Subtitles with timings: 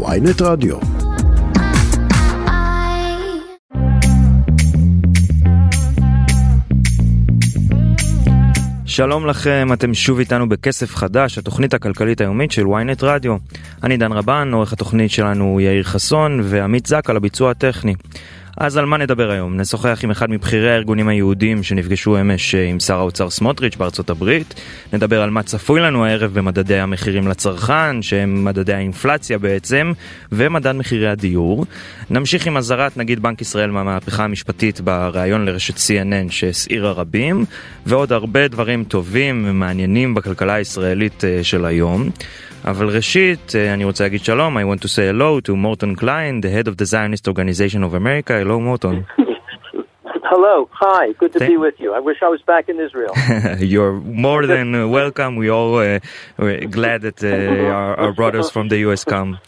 [0.00, 0.76] ויינט רדיו.
[8.86, 13.36] שלום לכם, אתם שוב איתנו בכסף חדש, התוכנית הכלכלית היומית של ynet רדיו.
[13.82, 17.94] אני דן רבן, עורך התוכנית שלנו הוא יאיר חסון, ועמית זק על הביצוע הטכני.
[18.56, 19.56] אז על מה נדבר היום?
[19.56, 24.54] נשוחח עם אחד מבכירי הארגונים היהודים שנפגשו אמש אה, עם שר האוצר סמוטריץ' בארצות הברית.
[24.92, 29.92] נדבר על מה צפוי לנו הערב במדדי המחירים לצרכן, שהם מדדי האינפלציה בעצם,
[30.32, 31.66] ומדד מחירי הדיור.
[32.10, 37.44] נמשיך עם אזהרת נגיד בנק ישראל מהמהפכה המשפטית בריאיון לרשת CNN שהסעירה רבים,
[37.86, 42.10] ועוד הרבה דברים טובים ומעניינים בכלכלה הישראלית אה, של היום.
[42.65, 46.49] אבל ראשית, אני רוצה להגיד שלום, I want to say hello to Morton Klein, the
[46.49, 48.33] head of the Zionist Organization of America.
[48.39, 49.05] Hello, Morton.
[50.31, 51.93] Hello, hi, good to Thank be with you.
[51.93, 53.13] I wish I was back in Israel.
[53.73, 54.67] You're more than
[54.99, 55.31] welcome.
[55.37, 55.99] We all uh,
[56.37, 57.29] we're glad that uh,
[57.79, 59.39] our, our, brothers from the US come.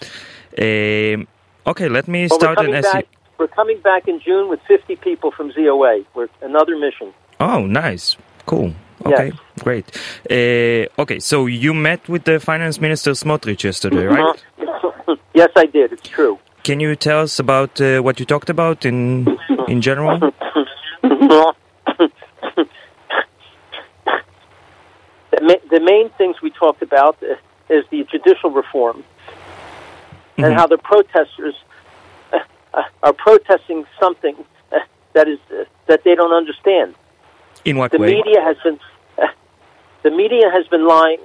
[0.57, 3.07] Uh, okay, let me well, start an back,
[3.37, 6.05] We're coming back in June with 50 people from ZOA.
[6.15, 7.13] We're another mission.
[7.41, 8.15] Oh, nice.
[8.45, 8.73] Cool.
[9.06, 9.38] Okay, yes.
[9.60, 9.86] great.
[10.30, 14.42] Uh, okay, so you met with the finance minister Smotrich yesterday, right?
[15.34, 15.92] yes, I did.
[15.92, 16.38] It's true.
[16.62, 19.36] Can you tell us about uh, what you talked about in
[19.68, 20.18] in general?
[21.02, 21.54] the,
[25.42, 27.22] ma- the main things we talked about
[27.68, 29.04] is the judicial reform
[30.36, 30.44] mm-hmm.
[30.44, 31.54] and how the protesters
[32.32, 32.38] uh,
[32.72, 34.36] uh, are protesting something
[34.72, 34.78] uh,
[35.12, 35.38] that is
[35.86, 36.94] that they don't understand.
[37.64, 38.10] In what the way?
[38.10, 38.78] The media has been
[40.02, 41.18] the media has been lying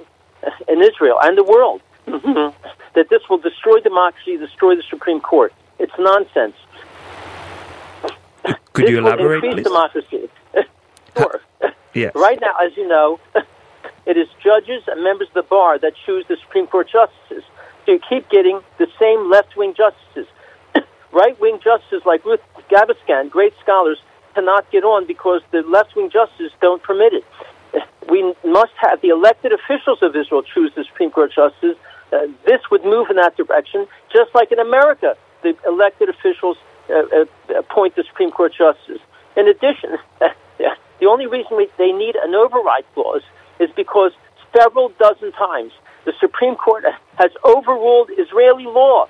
[0.68, 5.52] in Israel and the world mm-hmm, that this will destroy democracy, destroy the Supreme Court.
[5.78, 6.56] It's nonsense.
[8.72, 9.64] Could this you elaborate, will increase please?
[9.64, 10.30] democracy.
[11.16, 11.40] sure.
[11.94, 12.12] yes.
[12.14, 13.18] Right now, as you know,
[14.06, 17.44] it is judges and members of the bar that choose the Supreme Court justices.
[17.84, 20.26] So you keep getting the same left-wing justices.
[21.12, 23.98] right-wing justices like Ruth Gavaskan, great scholars,
[24.34, 27.24] cannot get on because the left-wing justices don't permit it.
[28.08, 31.76] We must have the elected officials of Israel choose the Supreme Court justices.
[32.12, 36.56] Uh, this would move in that direction, just like in America, the elected officials
[36.88, 39.00] uh, uh, appoint the Supreme Court justices.
[39.36, 43.22] In addition, the only reason we, they need an override clause
[43.60, 44.12] is because
[44.56, 45.72] several dozen times
[46.04, 46.84] the Supreme Court
[47.16, 49.08] has overruled Israeli law.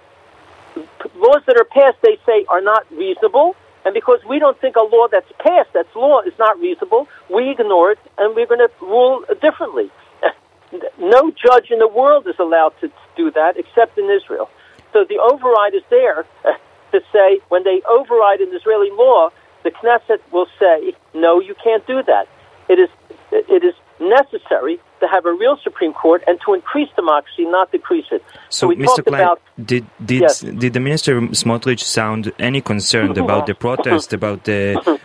[1.17, 4.83] Laws that are passed, they say, are not reasonable, and because we don't think a
[4.83, 8.71] law that's passed, that's law, is not reasonable, we ignore it and we're going to
[8.81, 9.91] rule differently.
[10.99, 14.51] no judge in the world is allowed to do that except in Israel.
[14.93, 16.27] So the override is there
[16.93, 19.31] to say when they override an Israeli law,
[19.63, 22.27] the Knesset will say, no, you can't do that.
[22.69, 22.89] It is,
[23.33, 28.07] it is necessary to have a real Supreme Court and to increase democracy, not decrease
[28.11, 28.23] it.
[28.49, 29.05] So, so Mr.
[29.05, 30.41] Klein, about, did did yes.
[30.41, 34.61] did the minister Smotrich sound any concerned about the protest, about the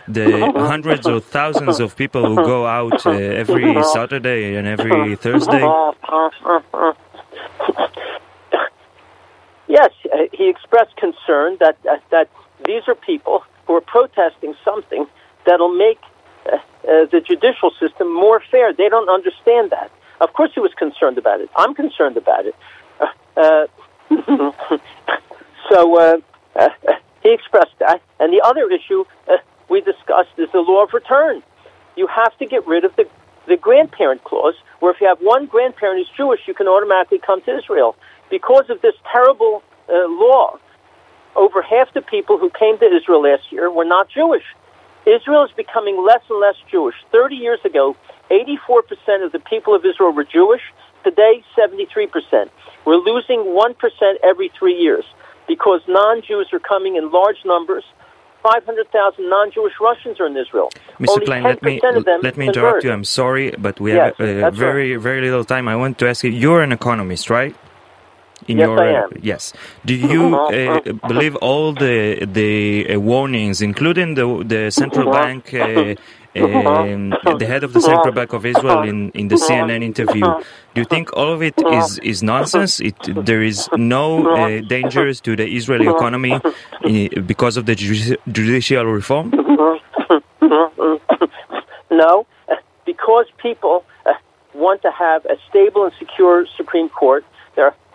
[0.08, 5.64] the hundreds or thousands of people who go out uh, every Saturday and every Thursday?
[9.68, 12.30] Yes, uh, he expressed concern that, that that
[12.64, 15.06] these are people who are protesting something
[15.44, 16.00] that'll make
[16.86, 18.72] uh, the judicial system more fair.
[18.72, 19.90] They don't understand that.
[20.20, 21.50] Of course, he was concerned about it.
[21.56, 22.54] I'm concerned about it.
[23.36, 23.66] Uh,
[25.70, 26.16] so uh,
[26.54, 26.68] uh,
[27.22, 28.00] he expressed that.
[28.20, 29.36] And the other issue uh,
[29.68, 31.42] we discussed is the law of return.
[31.96, 33.06] You have to get rid of the,
[33.46, 37.42] the grandparent clause, where if you have one grandparent who's Jewish, you can automatically come
[37.42, 37.96] to Israel.
[38.30, 40.58] Because of this terrible law,
[41.34, 44.44] over half the people who came to Israel last year were not Jewish.
[45.06, 46.96] Israel is becoming less and less Jewish.
[47.12, 47.96] 30 years ago,
[48.30, 50.62] 84% of the people of Israel were Jewish.
[51.04, 52.50] Today, 73%.
[52.84, 55.04] We're losing 1% every three years
[55.46, 57.84] because non Jews are coming in large numbers.
[58.42, 60.70] 500,000 non-Jewish Russians are in Israel.
[61.00, 61.08] Mr.
[61.08, 61.80] Only Klein, let me
[62.22, 62.92] let me interrupt you.
[62.92, 65.02] I'm sorry, but we yes, have uh, very right.
[65.02, 65.66] very little time.
[65.66, 66.30] I want to ask you.
[66.30, 67.56] You're an economist, right?
[68.48, 69.10] In yes, your, I am.
[69.20, 69.52] yes.
[69.84, 75.94] Do you uh, believe all the the uh, warnings, including the the central bank, uh,
[76.36, 77.10] um,
[77.42, 80.26] the head of the central bank of Israel in, in the CNN interview?
[80.74, 82.80] Do you think all of it is is nonsense?
[82.80, 88.84] It, there is no uh, dangers to the Israeli economy uh, because of the judicial
[88.84, 89.32] reform.
[91.88, 92.26] No,
[92.84, 94.12] because people uh,
[94.54, 97.24] want to have a stable and secure Supreme Court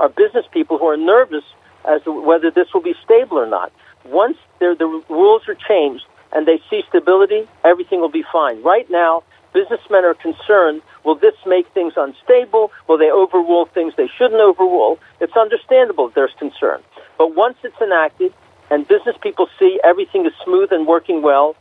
[0.01, 1.43] are business people who are nervous
[1.87, 3.71] as to whether this will be stable or not.
[4.03, 6.03] Once the rules are changed
[6.33, 8.63] and they see stability, everything will be fine.
[8.63, 9.21] Right now,
[9.53, 12.71] businessmen are concerned will this make things unstable?
[12.87, 14.97] Will they overrule things they shouldn't overrule?
[15.19, 16.81] It's understandable there's concern.
[17.19, 18.33] But once it's enacted
[18.71, 21.55] and business people see everything is smooth and working well,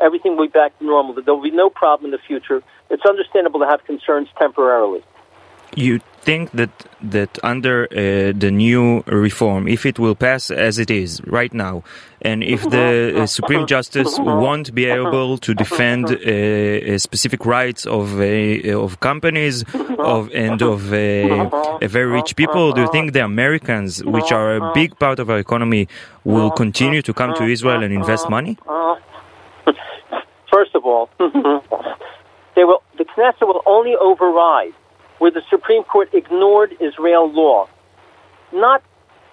[0.00, 1.14] everything will be back to normal.
[1.14, 2.64] There will be no problem in the future.
[2.90, 5.04] It's understandable to have concerns temporarily.
[5.74, 6.70] You think that
[7.02, 11.74] that under uh, the new reform, if it will pass as it is right now,
[12.22, 18.04] and if the uh, Supreme Justice won't be able to defend uh, specific rights of
[18.20, 19.64] uh, of companies
[20.12, 20.96] of and of uh,
[21.96, 25.38] very rich people, do you think the Americans, which are a big part of our
[25.46, 25.88] economy,
[26.24, 28.54] will continue to come to Israel and invest money?
[30.54, 31.04] First of all,
[32.56, 32.82] they will.
[32.98, 34.74] The Knesset will only override
[35.18, 37.68] where the Supreme Court ignored Israel law,
[38.52, 38.82] not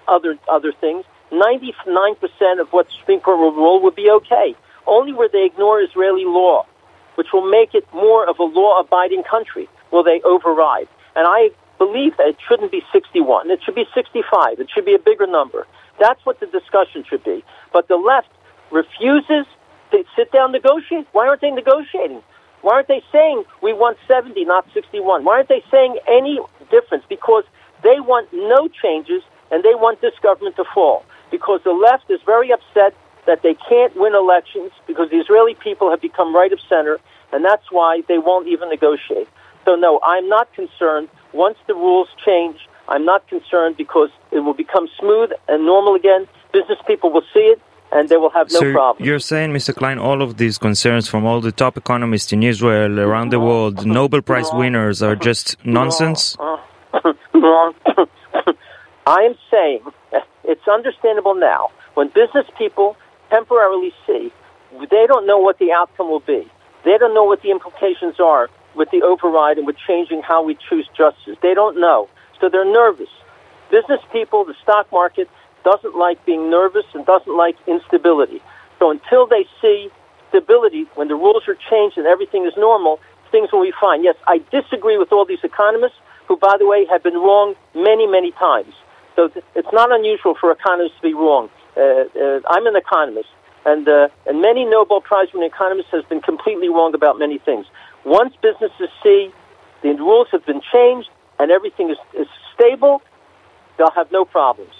[0.08, 1.06] other other things.
[1.32, 4.56] Ninety nine percent of what the Supreme Court will rule would be okay.
[4.86, 6.66] Only where they ignore Israeli law,
[7.16, 10.90] which will make it more of a law-abiding country, will they override.
[11.16, 13.50] And I believe that it shouldn't be 61.
[13.50, 14.60] It should be 65.
[14.60, 15.66] It should be a bigger number.
[16.00, 17.44] That's what the discussion should be.
[17.72, 18.30] But the left
[18.72, 19.46] refuses
[19.92, 21.08] to sit down negotiate.
[21.12, 22.22] Why aren't they negotiating?
[22.64, 25.26] Why aren't they saying we want 70, not 61?
[25.26, 26.40] Why aren't they saying any
[26.72, 27.04] difference?
[27.10, 27.44] Because
[27.84, 29.22] they want no changes
[29.52, 31.04] and they want this government to fall.
[31.30, 32.96] Because the left is very upset
[33.28, 37.00] that they can't win elections because the Israeli people have become right of center,
[37.34, 39.28] and that's why they won't even negotiate.
[39.66, 41.10] So, no, I'm not concerned.
[41.34, 42.58] Once the rules change,
[42.88, 46.28] I'm not concerned because it will become smooth and normal again.
[46.54, 47.62] Business people will see it
[47.94, 49.06] and they will have no so problem.
[49.06, 49.76] You're saying, Mr.
[49.76, 53.86] Klein, all of these concerns from all the top economists in Israel, around the world,
[53.86, 56.36] Nobel Prize winners are just nonsense?
[59.06, 59.82] I am saying
[60.44, 62.96] it's understandable now when business people
[63.30, 64.32] temporarily see
[64.90, 66.50] they don't know what the outcome will be.
[66.84, 70.58] They don't know what the implications are with the override and with changing how we
[70.70, 71.38] choose justice.
[71.42, 72.10] They don't know.
[72.42, 73.10] So they're nervous.
[73.72, 75.30] Business people, the stock market,
[75.64, 78.42] doesn't like being nervous and doesn't like instability.
[78.80, 79.90] So until they see
[80.30, 83.00] stability, when the rules are changed and everything is normal,
[83.32, 84.04] things will be fine.
[84.04, 88.08] Yes, I disagree with all these economists who, by the way, have been wrong many,
[88.08, 88.74] many times.
[89.16, 91.50] So it's not unusual for economists to be wrong.
[91.78, 93.30] Uh, uh, I'm an economist,
[93.66, 97.66] and uh, and many Nobel Prize winning economists has been completely wrong about many things.
[98.06, 99.32] Once businesses see
[99.82, 103.02] the rules have been changed and everything is, is stable,
[103.78, 104.74] they'll have no problems.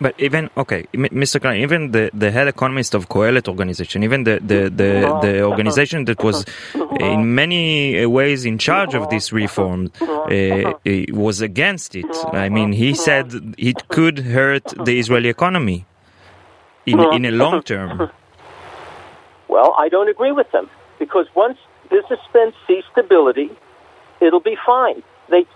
[0.00, 1.40] But even okay, Mr.
[1.40, 6.04] Klein, even the, the head economist of Kohelet organization, even the, the, the, the organization
[6.04, 6.44] that was
[6.74, 10.74] uh, in many uh, ways in charge of this reform, uh, uh,
[11.10, 12.06] was against it.
[12.32, 15.86] I mean, he said it could hurt the Israeli economy
[16.84, 18.10] in in a long term.
[19.48, 21.58] Well, I don't agree with them because once
[21.88, 23.50] businessmen see stability,
[24.20, 25.02] it'll be fine.
[25.30, 25.46] They,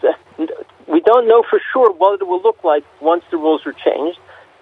[0.88, 4.19] we don't know for sure what it will look like once the rules are changed.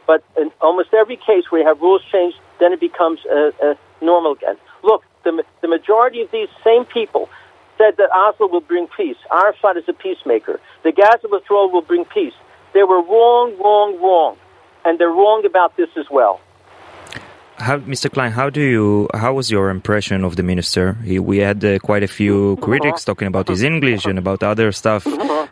[0.09, 3.75] But in almost every case where you have rules changed, then it becomes uh, uh,
[4.01, 4.57] normal again.
[4.83, 7.29] Look, the, the majority of these same people
[7.77, 9.19] said that Oslo will bring peace.
[9.31, 10.61] Arafat is a peacemaker.
[10.83, 12.33] The Gaza withdrawal will bring peace.
[12.73, 14.39] They were wrong, wrong, wrong.
[14.85, 16.41] And they're wrong about this as well.
[17.59, 18.11] How, Mr.
[18.11, 19.09] Klein, how do you?
[19.15, 20.95] How was your impression of the minister?
[21.05, 24.71] He, we had uh, quite a few critics talking about his English and about other
[24.71, 25.05] stuff,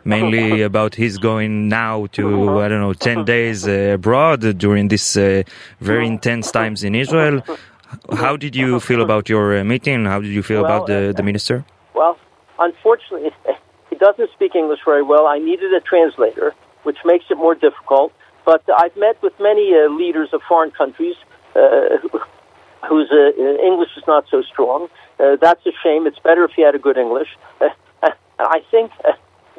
[0.05, 5.17] mainly about his going now to I don't know ten days uh, abroad during this
[5.17, 5.43] uh,
[5.81, 7.43] very intense times in Israel.
[8.13, 10.05] How did you feel about your uh, meeting?
[10.05, 11.65] How did you feel well, about the, the minister?
[11.93, 12.17] Well,
[12.57, 13.31] unfortunately,
[13.89, 15.27] he doesn't speak English very well.
[15.27, 16.53] I needed a translator,
[16.83, 18.13] which makes it more difficult.
[18.45, 21.15] But I've met with many uh, leaders of foreign countries
[22.87, 24.87] whose uh, English is not so strong.
[25.19, 26.07] Uh, that's a shame.
[26.07, 27.29] It's better if he had a good English.
[28.39, 28.91] I think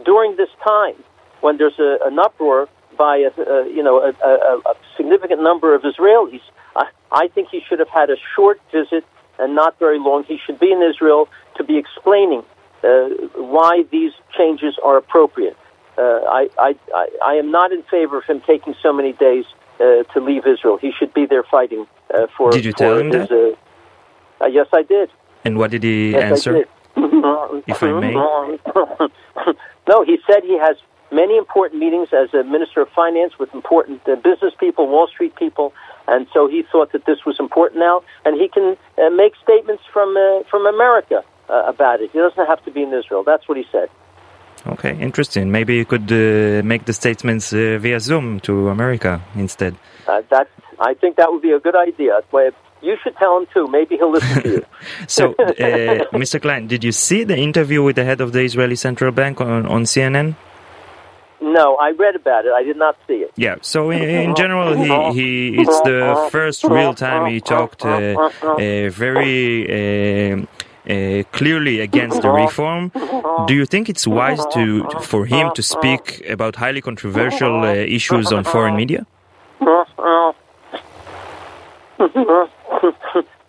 [0.05, 0.95] during this time,
[1.41, 3.31] when there's a, an uproar by a,
[3.69, 6.41] you know a, a, a, significant number of Israelis,
[6.77, 9.05] I, I think he should have had a short visit
[9.39, 10.25] and not very long.
[10.25, 12.43] He should be in Israel to be explaining
[12.83, 15.57] uh, why these changes are appropriate.
[15.97, 16.75] Uh, I, I,
[17.25, 19.45] I am not in favor of him taking so many days
[19.81, 20.77] uh, to leave Israel.
[20.77, 22.51] He should be there fighting uh, for.
[22.51, 23.57] Did you tell him his, that?
[24.41, 25.11] Uh, yes, I did.
[25.45, 26.65] And what did he yes, answer?
[26.97, 28.13] if I may.
[29.89, 30.77] no, he said he has
[31.11, 35.35] many important meetings as a minister of finance with important uh, business people, Wall Street
[35.37, 35.73] people,
[36.07, 39.83] and so he thought that this was important now, and he can uh, make statements
[39.93, 42.11] from uh, from America uh, about it.
[42.13, 43.23] He doesn't have to be in Israel.
[43.25, 43.89] That's what he said.
[44.67, 45.51] Okay, interesting.
[45.51, 49.77] Maybe you could uh, make the statements uh, via Zoom to America instead.
[50.07, 50.49] Uh, that
[50.81, 52.21] I think that would be a good idea.
[52.81, 53.67] You should tell him too.
[53.67, 54.65] Maybe he'll listen to you.
[55.09, 55.45] so, uh,
[56.13, 56.41] Mr.
[56.41, 59.67] Klein, did you see the interview with the head of the Israeli Central Bank on,
[59.67, 60.37] on CNN?
[61.41, 62.53] No, I read about it.
[62.53, 63.33] I did not see it.
[63.37, 68.31] Yeah, so in, in general, he, he it's the first real time he talked uh,
[68.43, 70.47] uh, very uh,
[70.89, 72.91] uh, clearly against the reform.
[73.47, 78.33] Do you think it's wise to for him to speak about highly controversial uh, issues
[78.33, 79.07] on foreign media?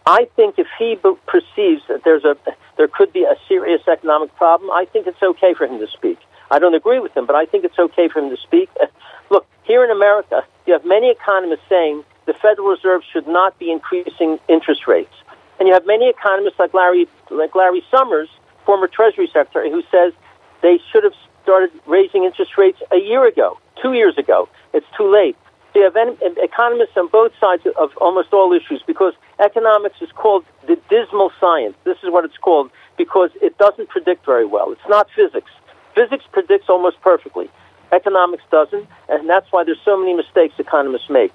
[0.06, 2.36] I think if he perceives that there's a
[2.78, 6.18] there could be a serious economic problem, I think it's okay for him to speak.
[6.50, 8.70] I don't agree with him, but I think it's okay for him to speak.
[9.30, 13.72] Look, here in America, you have many economists saying the Federal Reserve should not be
[13.72, 15.14] increasing interest rates.
[15.60, 18.30] And you have many economists like Larry, like Larry Summers,
[18.66, 20.14] former Treasury Secretary, who says
[20.62, 21.14] they should have
[21.44, 24.48] started raising interest rates a year ago, two years ago.
[24.74, 25.36] It's too late.
[25.74, 25.96] So you have
[26.38, 31.76] economists on both sides of almost all issues because economics is called the dismal science.
[31.84, 34.72] This is what it's called because it doesn't predict very well.
[34.72, 35.52] It's not physics.
[35.94, 37.50] Physics predicts almost perfectly.
[37.92, 41.32] Economics doesn't, and that's why there's so many mistakes economists make.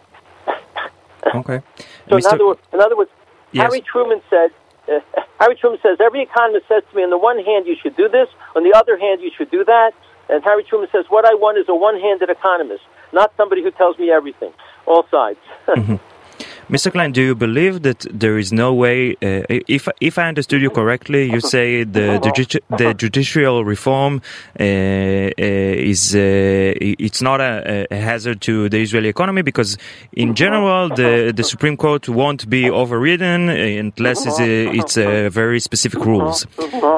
[1.35, 1.61] okay.
[2.07, 3.11] So in other, words, in other words,
[3.55, 3.63] yes.
[3.63, 4.51] Harry Truman said,
[4.89, 5.01] uh,
[5.41, 8.09] Harry Truman says, every economist says to me, on the one hand, you should do
[8.09, 9.93] this, on the other hand, you should do that.
[10.29, 13.71] And Harry Truman says, what I want is a one handed economist, not somebody who
[13.71, 14.53] tells me everything,
[14.87, 15.39] all sides.
[15.69, 15.97] mm-hmm.
[16.71, 16.91] Mr.
[16.91, 19.13] Klein, do you believe that there is no way?
[19.23, 22.19] Uh, if if I understood you correctly, you say the
[22.79, 24.23] the judicial reform
[24.59, 29.77] uh, uh, is uh, it's not a, a, hazard to the Israeli economy because,
[30.13, 35.61] in general, the the Supreme Court won't be overridden unless it's a, it's a very
[35.61, 36.47] specific rules.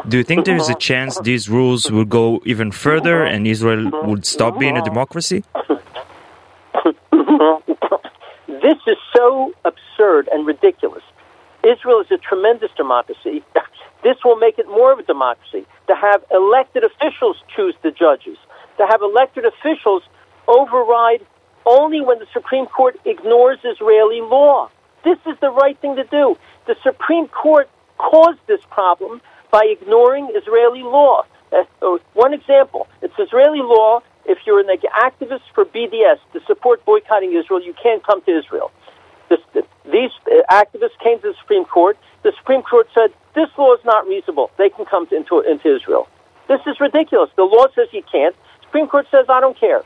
[0.08, 3.90] Do you think there is a chance these rules will go even further and Israel
[4.04, 5.42] would stop being a democracy?
[8.66, 11.04] This is so absurd and ridiculous.
[11.62, 13.44] Israel is a tremendous democracy.
[14.02, 18.36] This will make it more of a democracy to have elected officials choose the judges,
[18.76, 20.02] to have elected officials
[20.46, 21.26] override
[21.64, 24.70] only when the Supreme Court ignores Israeli law.
[25.02, 26.36] This is the right thing to do.
[26.66, 27.68] The Supreme Court
[27.98, 29.20] caused this problem
[29.50, 31.24] by ignoring Israeli law.
[31.52, 37.34] Uh, one example it's Israeli law if you're an activist for BDS to support boycotting
[37.34, 38.70] Israel, you can't come to Israel.
[39.28, 39.40] This,
[39.84, 40.10] these
[40.50, 41.98] activists came to the Supreme Court.
[42.22, 44.50] The Supreme Court said this law is not reasonable.
[44.58, 46.08] They can come to, into, into Israel.
[46.48, 47.30] This is ridiculous.
[47.36, 48.36] The law says you can't.
[48.62, 49.82] Supreme Court says I don't care.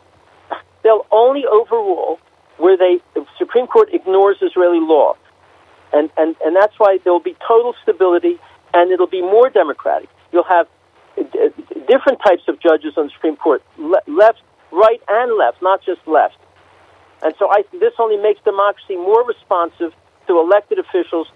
[0.83, 2.19] They'll only overrule
[2.57, 5.17] where they the Supreme Court ignores Israeli law,
[5.93, 8.39] and and and that's why there will be total stability,
[8.75, 10.09] and it'll be more democratic.
[10.33, 10.67] You'll have
[11.91, 16.03] different types of judges on the Supreme Court, le- left, right, and left, not just
[16.07, 16.39] left.
[17.23, 19.93] And so I, this only makes democracy more responsive
[20.27, 21.27] to elected officials,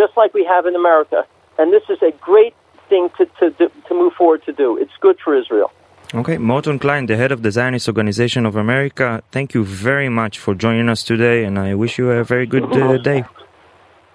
[0.00, 1.20] just like we have in America.
[1.58, 2.54] And this is a great
[2.88, 4.76] thing to, to, to move forward to do.
[4.82, 5.70] It's good for Israel.
[6.14, 10.38] Okay, Morton Klein, the head of the Zionist Organization of America, thank you very much
[10.38, 13.24] for joining us today, and I wish you a very good uh, day.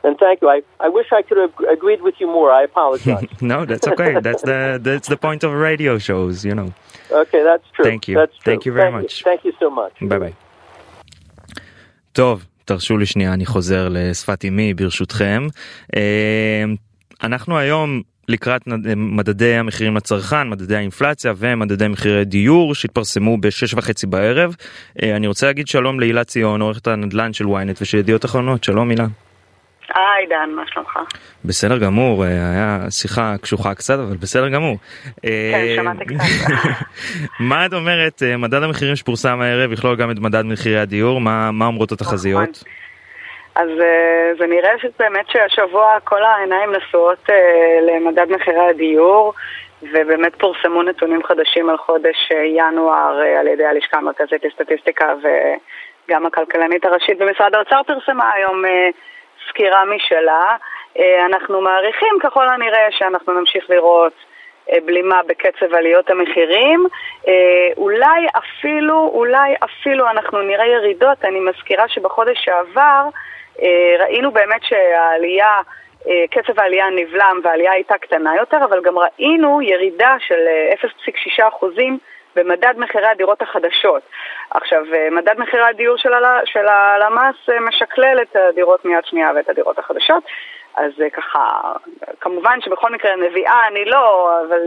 [0.03, 0.49] And thank you.
[0.49, 2.51] I, I wish I could have agreed with you more.
[2.51, 3.27] I apologize.
[3.41, 4.11] no, that's okay.
[4.27, 6.69] that's the that's the point of radio shows, you know.
[7.23, 7.85] Okay, that's true.
[7.89, 8.15] Thank you.
[8.15, 8.49] That's true.
[8.49, 9.13] Thank you very thank much.
[9.19, 9.23] You.
[9.29, 10.09] Thank you so much.
[10.09, 10.31] ביי ביי.
[12.11, 15.47] טוב, תרשו לי שנייה, אני חוזר לשפת אמי ברשותכם.
[17.23, 18.61] אנחנו היום לקראת
[18.95, 24.55] מדדי המחירים לצרכן, מדדי האינפלציה ומדדי מחירי דיור שהתפרסמו בשש וחצי בערב.
[25.03, 29.07] אני רוצה להגיד שלום להילה ציון, עורכת הנדל"ן של ynet ושל ידיעות אחרונות, שלום הילה.
[29.95, 30.99] היי דן, מה שלומך?
[31.45, 34.75] בסדר גמור, אה, היה שיחה קשוחה קצת, אבל בסדר גמור.
[35.21, 36.17] כן, אה, שמעתי קצת.
[37.49, 41.51] מה את אומרת, אה, מדד המחירים שפורסם הערב יכלול גם את מדד מחירי הדיור, מה,
[41.51, 42.49] מה אומרות התחזיות?
[42.49, 42.71] נכון.
[43.55, 43.69] אז
[44.39, 47.29] זה נראה שבאמת שהשבוע כל העיניים נשואות
[47.87, 49.33] למדד מחירי הדיור,
[49.81, 57.17] ובאמת פורסמו נתונים חדשים על חודש ינואר על ידי הלשכה המרכזית לסטטיסטיקה וגם הכלכלנית הראשית
[57.17, 58.63] במשרד האוצר פרסמה היום
[59.49, 60.55] סקירה משלה.
[60.99, 64.13] אה, אנחנו מעריכים ככל הנראה שאנחנו נמשיך לראות
[64.71, 66.87] אה, בלימה בקצב עליות המחירים.
[67.27, 71.25] אה, אולי אפילו, אולי אפילו אנחנו נראה ירידות.
[71.25, 73.09] אני מזכירה שבחודש שעבר
[73.99, 75.61] ראינו באמת שהעלייה,
[76.31, 80.47] קצב העלייה נבלם והעלייה הייתה קטנה יותר, אבל גם ראינו ירידה של
[80.85, 81.97] 0.6 אחוזים
[82.35, 84.01] במדד מחירי הדירות החדשות.
[84.49, 85.97] עכשיו, אה, מדד מחירי הדיור
[86.45, 90.23] של הלמ"ס אה, משקלל את הדירות מיד שנייה ואת הדירות החדשות,
[90.75, 91.61] אז אה, ככה,
[92.19, 94.59] כמובן שבכל מקרה נביאה אני לא, אבל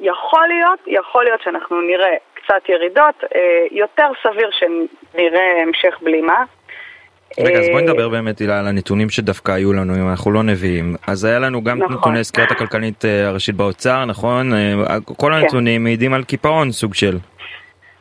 [0.00, 3.24] יכול להיות, יכול להיות שאנחנו נראה קצת ירידות,
[3.70, 6.44] יותר סביר שנראה המשך בלימה.
[7.38, 10.96] רגע, אז בואי נדבר באמת הילה על הנתונים שדווקא היו לנו, אם אנחנו לא נביאים.
[11.06, 11.96] אז היה לנו גם נכון.
[11.96, 14.52] נתוני סקירת הכלכלית אה, הראשית באוצר, נכון?
[14.54, 15.32] אה, כל כן.
[15.32, 15.84] הנתונים כן.
[15.84, 17.18] מעידים על קיפאון סוג של.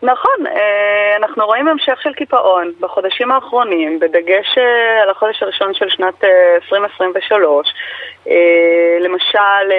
[0.03, 5.89] נכון, אה, אנחנו רואים המשך של קיפאון בחודשים האחרונים, בדגש אה, על החודש הראשון של
[5.89, 7.73] שנת 2023.
[8.27, 8.33] אה,
[8.99, 9.71] למשל,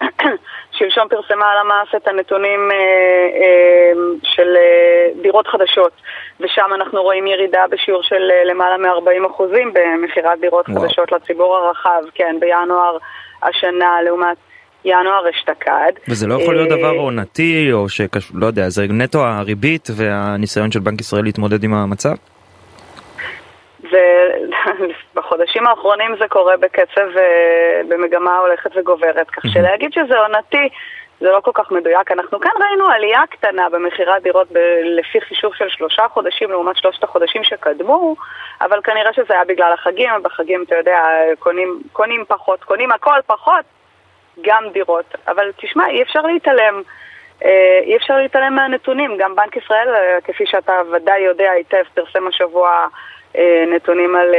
[0.78, 2.60] שלשום פרסמה הלמ"ס את הנתונים
[4.22, 4.56] של
[5.22, 5.92] דירות חדשות,
[6.40, 9.42] ושם אנחנו רואים ירידה בשיעור של למעלה מ-40%
[9.72, 10.80] במכירת דירות וואו.
[10.80, 12.96] חדשות לציבור הרחב, כן, בינואר
[13.42, 14.36] השנה לעומת
[14.84, 15.92] ינואר אשתקד.
[16.08, 20.80] וזה לא יכול להיות דבר עונתי או שקשור, לא יודע, זה נטו הריבית והניסיון של
[20.80, 22.14] בנק ישראל להתמודד עם המצב?
[23.90, 30.68] ובחודשים האחרונים זה קורה בקצב, אה, במגמה הולכת וגוברת, כך שלהגיד שזה עונתי
[31.20, 32.12] זה לא כל כך מדויק.
[32.12, 37.04] אנחנו כאן ראינו עלייה קטנה במכירת דירות ב- לפי חישוב של שלושה חודשים לעומת שלושת
[37.04, 38.16] החודשים שקדמו,
[38.60, 41.02] אבל כנראה שזה היה בגלל החגים, בחגים, אתה יודע,
[41.38, 43.64] קונים, קונים פחות, קונים הכל פחות,
[44.40, 45.14] גם דירות.
[45.28, 46.82] אבל תשמע, אי אפשר להתעלם.
[47.44, 52.26] אה, אי אפשר להתעלם מהנתונים, גם בנק ישראל, אה, כפי שאתה ודאי יודע היטב, פרסם
[52.26, 52.86] השבוע
[53.66, 54.34] נתונים על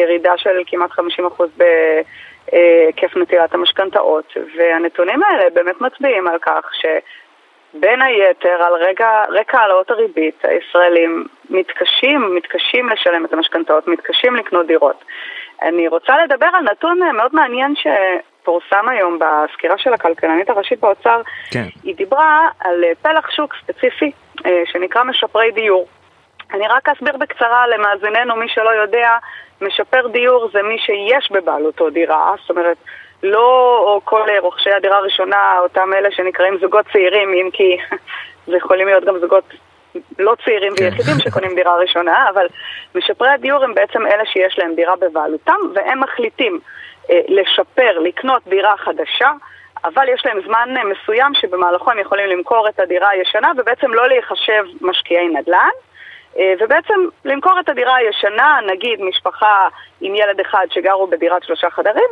[0.00, 8.62] ירידה של כמעט 50% בהיקף נטילת המשכנתאות, והנתונים האלה באמת מצביעים על כך שבין היתר,
[8.62, 15.04] על רגע, רקע העלאות הריבית, הישראלים מתקשים, מתקשים לשלם את המשכנתאות, מתקשים לקנות דירות.
[15.62, 17.86] אני רוצה לדבר על נתון מאוד מעניין ש...
[18.46, 21.64] פורסם היום בסקירה של הכלכלנית הראשית באוצר, כן.
[21.84, 24.10] היא דיברה על אה, פלח שוק ספציפי
[24.46, 25.86] אה, שנקרא משפרי דיור.
[26.54, 29.16] אני רק אסביר בקצרה למאזיננו, מי שלא יודע,
[29.60, 32.76] משפר דיור זה מי שיש בבעלותו דירה, זאת אומרת,
[33.22, 37.76] לא כל רוכשי הדירה הראשונה, אותם אלה שנקראים זוגות צעירים, אם כי
[38.50, 39.44] זה יכולים להיות גם זוגות
[40.18, 40.84] לא צעירים כן.
[40.84, 42.46] ויחידים שקונים דירה ראשונה, אבל
[42.94, 46.60] משפרי הדיור הם בעצם אלה שיש להם דירה בבעלותם, והם מחליטים
[47.10, 49.32] אה, לשפר, לקנות דירה חדשה,
[49.84, 54.08] אבל יש להם זמן אה, מסוים שבמהלכו הם יכולים למכור את הדירה הישנה ובעצם לא
[54.08, 55.68] להיחשב משקיעי נדל"ן.
[56.38, 59.68] אה, ובעצם למכור את הדירה הישנה, נגיד משפחה
[60.00, 62.08] עם ילד אחד שגרו בדירת שלושה חדרים,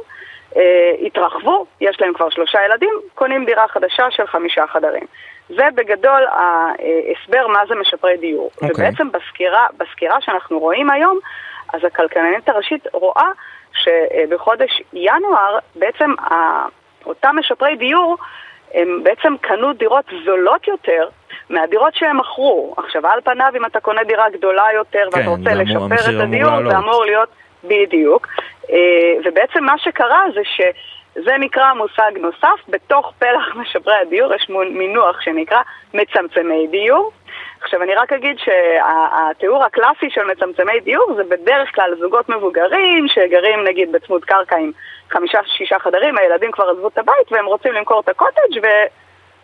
[1.06, 5.06] התרחבו, יש להם כבר שלושה ילדים, קונים דירה חדשה של חמישה חדרים.
[5.48, 8.50] זה בגדול ההסבר מה זה משפרי דיור.
[8.50, 8.68] Okay.
[8.68, 8.70] אוקיי.
[8.86, 11.18] ובעצם בסקירה, בסקירה שאנחנו רואים היום,
[11.74, 13.30] אז הכלכלנית הראשית רואה
[13.72, 16.14] שבחודש ינואר בעצם
[17.06, 18.16] אותם משפרי דיור
[18.74, 21.08] הם בעצם קנו דירות זולות יותר
[21.50, 22.74] מהדירות שהם מכרו.
[22.76, 26.70] עכשיו, על פניו, אם אתה קונה דירה גדולה יותר כן, ואתה רוצה לשפר את הדיור,
[26.70, 27.28] זה אמור להיות
[27.64, 28.26] בדיוק.
[28.70, 28.76] אה,
[29.24, 35.60] ובעצם מה שקרה זה שזה נקרא מושג נוסף, בתוך פלח משפרי הדיור יש מינוח שנקרא
[35.94, 37.12] מצמצמי דיור.
[37.60, 43.64] עכשיו אני רק אגיד שהתיאור הקלאסי של מצמצמי דיור זה בדרך כלל זוגות מבוגרים שגרים
[43.64, 44.70] נגיד בצמוד קרקע עם
[45.10, 48.60] חמישה-שישה חדרים, הילדים כבר עזבו את הבית והם רוצים למכור את הקוטג'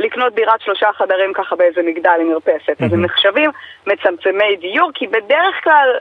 [0.00, 2.82] ולקנות דירת שלושה חדרים ככה באיזה מגדל עם מרפסת.
[2.84, 3.50] אז הם נחשבים
[3.86, 5.98] מצמצמי דיור כי בדרך כלל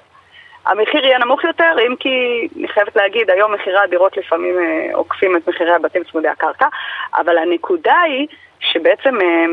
[0.66, 5.38] המחיר יהיה נמוך יותר, אם כי אני חייבת להגיד, היום מחירי הדירות לפעמים אה, עוקפים
[5.38, 6.68] את מחירי הבתים צמודי הקרקע,
[7.14, 8.28] אבל הנקודה היא
[8.60, 9.46] שבעצם אה,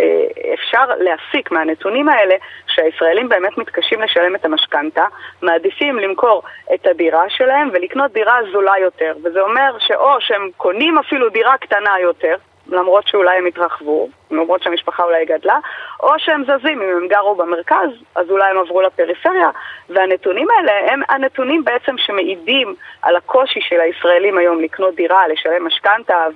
[0.00, 2.34] אה, אפשר להסיק מהנתונים האלה
[2.66, 5.04] שהישראלים באמת מתקשים לשלם את המשכנתה,
[5.42, 6.42] מעדיפים למכור
[6.74, 9.14] את הדירה שלהם ולקנות דירה זולה יותר.
[9.24, 12.36] וזה אומר שאו שהם קונים אפילו דירה קטנה יותר,
[12.74, 15.58] למרות שאולי הם התרחבו, למרות שהמשפחה אולי גדלה,
[16.00, 19.50] או שהם זזים, אם הם גרו במרכז, אז אולי הם עברו לפריפריה,
[19.90, 26.26] והנתונים האלה הם הנתונים בעצם שמעידים על הקושי של הישראלים היום לקנות דירה, לשלם משכנתה,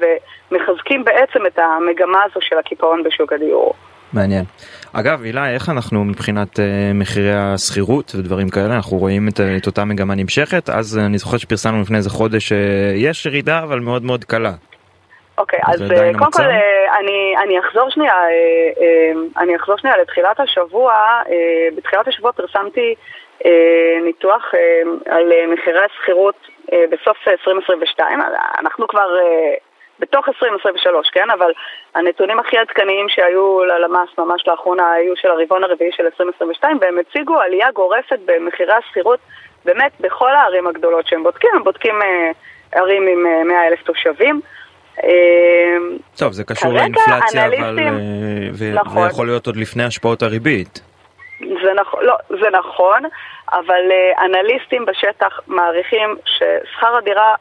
[0.51, 3.75] ומחזקים בעצם את המגמה הזו של הקיפאון בשוק הדיור.
[4.13, 4.45] מעניין.
[4.93, 6.63] אגב, הילה, איך אנחנו מבחינת uh,
[6.95, 8.77] מחירי השכירות ודברים כאלה?
[8.77, 13.27] אנחנו רואים את, את אותה מגמה נמשכת, אז אני זוכר שפרסמנו לפני איזה חודש שיש
[13.27, 14.53] uh, ירידה, אבל מאוד מאוד קלה.
[15.39, 20.41] אוקיי, אז אה, קודם כל אה, אני, אני אחזור שנייה, אה, אני אחזור שנייה לתחילת
[20.41, 20.95] השבוע,
[21.77, 22.95] בתחילת השבוע פרסמתי
[24.05, 24.55] ניתוח
[25.11, 26.49] על מחירי השכירות
[26.91, 28.21] בסוף 2022,
[28.59, 29.09] אנחנו כבר
[30.01, 31.31] בתוך 2023, כן?
[31.31, 31.53] אבל
[31.95, 37.41] הנתונים הכי עדכניים שהיו ללמ"ס ממש לאחרונה היו של הרבעון הרביעי של 2022, והם הציגו
[37.41, 39.21] עלייה גורפת במחירי השכירות
[39.65, 41.95] באמת בכל הערים הגדולות שהם בודקים, הם בודקים
[42.73, 44.41] ערים עם 100 אלף תושבים.
[45.05, 47.79] אמ, טוב, זה קשור לאינפלציה, אבל...
[47.79, 49.03] אה, נכון.
[49.03, 50.81] ויכול להיות עוד לפני השפעות הריבית.
[51.41, 53.03] זה נכון, לא, זה נכון,
[53.53, 57.35] אבל uh, אנליסטים בשטח מעריכים ששכר הדירה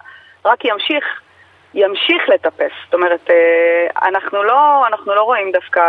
[0.45, 1.05] רק ימשיך,
[1.73, 2.71] ימשיך לטפס.
[2.85, 5.81] זאת אומרת, uh, אנחנו, לא, אנחנו לא רואים דווקא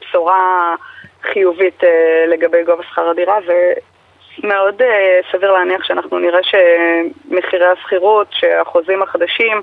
[0.00, 0.74] בשורה
[1.22, 1.82] חיובית
[2.28, 3.38] לגבי גובה שכר הדירה,
[4.38, 9.62] ומאוד uh, סביר להניח שאנחנו נראה שמחירי השכירות, שהחוזים החדשים,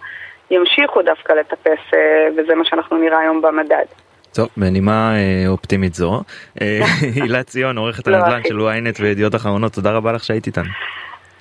[0.52, 3.86] ימשיכו דווקא לטפס, אה, וזה מה שאנחנו נראה היום במדד.
[4.34, 6.22] טוב, בנימה אה, אופטימית זו,
[6.62, 6.80] אה,
[7.16, 8.42] הילה ציון, עורכת לא, הנדל"ן.
[8.48, 10.70] של ynet וידיעות אחרונות, תודה רבה לך שהיית איתנו.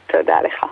[0.06, 0.64] תודה לך.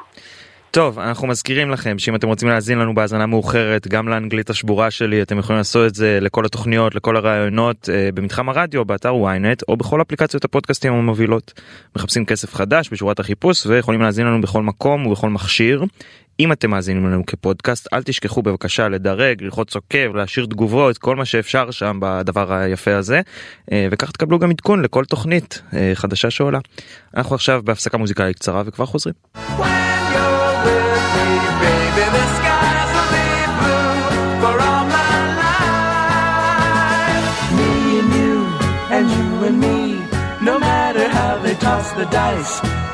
[0.71, 5.23] טוב, אנחנו מזכירים לכם שאם אתם רוצים להאזין לנו בהאזנה מאוחרת, גם לאנגלית השבורה שלי,
[5.23, 9.77] אתם יכולים לעשות את זה לכל התוכניות, לכל הרעיונות, אה, במתחם הרדיו, באתר ynet, או
[9.77, 11.61] בכל אפליקציות הפודקאסטים המובילות.
[11.97, 15.85] מחפשים כסף חדש בשורת החיפוש, ויכולים להאזין לנו בכל מקום ובכל מכשיר.
[16.41, 21.25] אם אתם מאזינים לנו כפודקאסט, אל תשכחו בבקשה לדרג, ללחוץ עוקב, להשאיר תגובות, כל מה
[21.25, 23.21] שאפשר שם בדבר היפה הזה,
[23.73, 26.59] אה, וכך תקבלו גם עדכון לכל תוכנית אה, חדשה שעולה.
[27.17, 29.15] אנחנו עכשיו בהפסקה מוזיקלית קצרה וכבר חוזרים.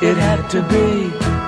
[0.02, 1.33] It had to be.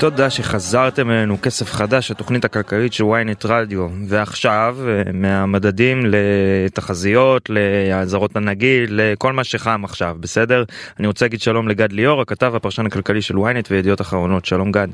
[0.00, 8.36] תודה שחזרתם אלינו כסף חדש התוכנית הכלכלית של ynet רדיו ועכשיו אה, מהמדדים לתחזיות לאזהרות
[8.36, 10.64] הנגיד לכל מה שחם עכשיו בסדר
[10.98, 14.88] אני רוצה להגיד שלום לגד ליאור הכתב הפרשן הכלכלי של ynet וידיעות אחרונות שלום גד.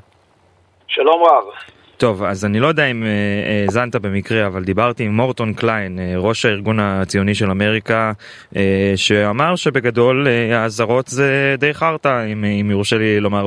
[0.88, 1.75] שלום רב.
[1.98, 6.12] טוב אז אני לא יודע אם אה, האזנת במקרה אבל דיברתי עם מורטון קליין אה,
[6.16, 8.12] ראש הארגון הציוני של אמריקה
[8.56, 13.46] אה, שאמר שבגדול אה, האזהרות זה די חרטא אם, אם יורשה לי לומר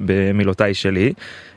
[0.00, 1.12] במילותיי שלי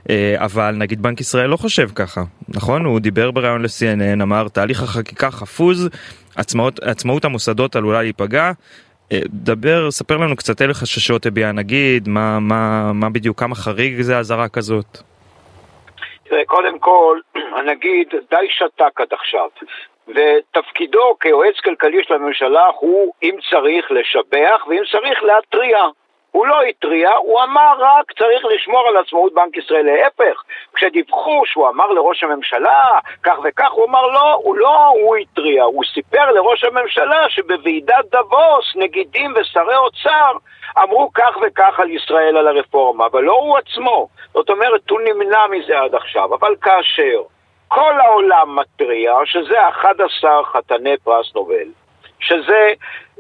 [0.09, 4.83] אה, אבל נגיד בנק ישראל לא חושב ככה נכון הוא דיבר בריאיון ל-CNN אמר תהליך
[4.83, 5.89] החקיקה חפוז
[6.35, 8.51] עצמאות, עצמאות המוסדות עלולה להיפגע.
[9.11, 14.01] אה, דבר ספר לנו קצת אילו חששות הביע הנגיד מה מה מה בדיוק כמה חריג
[14.01, 15.01] זה אזהרה כזאת.
[16.29, 17.19] תראה, קודם כל,
[17.55, 19.49] הנגיד די שתק עד עכשיו,
[20.07, 25.77] ותפקידו כיועץ כלכלי של הממשלה הוא, אם צריך, לשבח, ואם צריך, להתריע.
[26.31, 29.85] הוא לא התריע, הוא אמר רק צריך לשמור על עצמאות בנק ישראל.
[29.85, 32.83] להפך, כשדיווחו שהוא אמר לראש הממשלה
[33.23, 38.75] כך וכך, הוא אמר לא, הוא לא הוא התריע, הוא סיפר לראש הממשלה שבוועידת דבוס
[38.75, 40.31] נגידים ושרי אוצר
[40.83, 44.07] אמרו כך וכך על ישראל, על הרפורמה, אבל לא הוא עצמו.
[44.33, 46.35] זאת אומרת, הוא נמנע מזה עד עכשיו.
[46.35, 47.21] אבל כאשר
[47.67, 51.67] כל העולם מתריע שזה 11 חתני פרס נובל,
[52.19, 52.73] שזה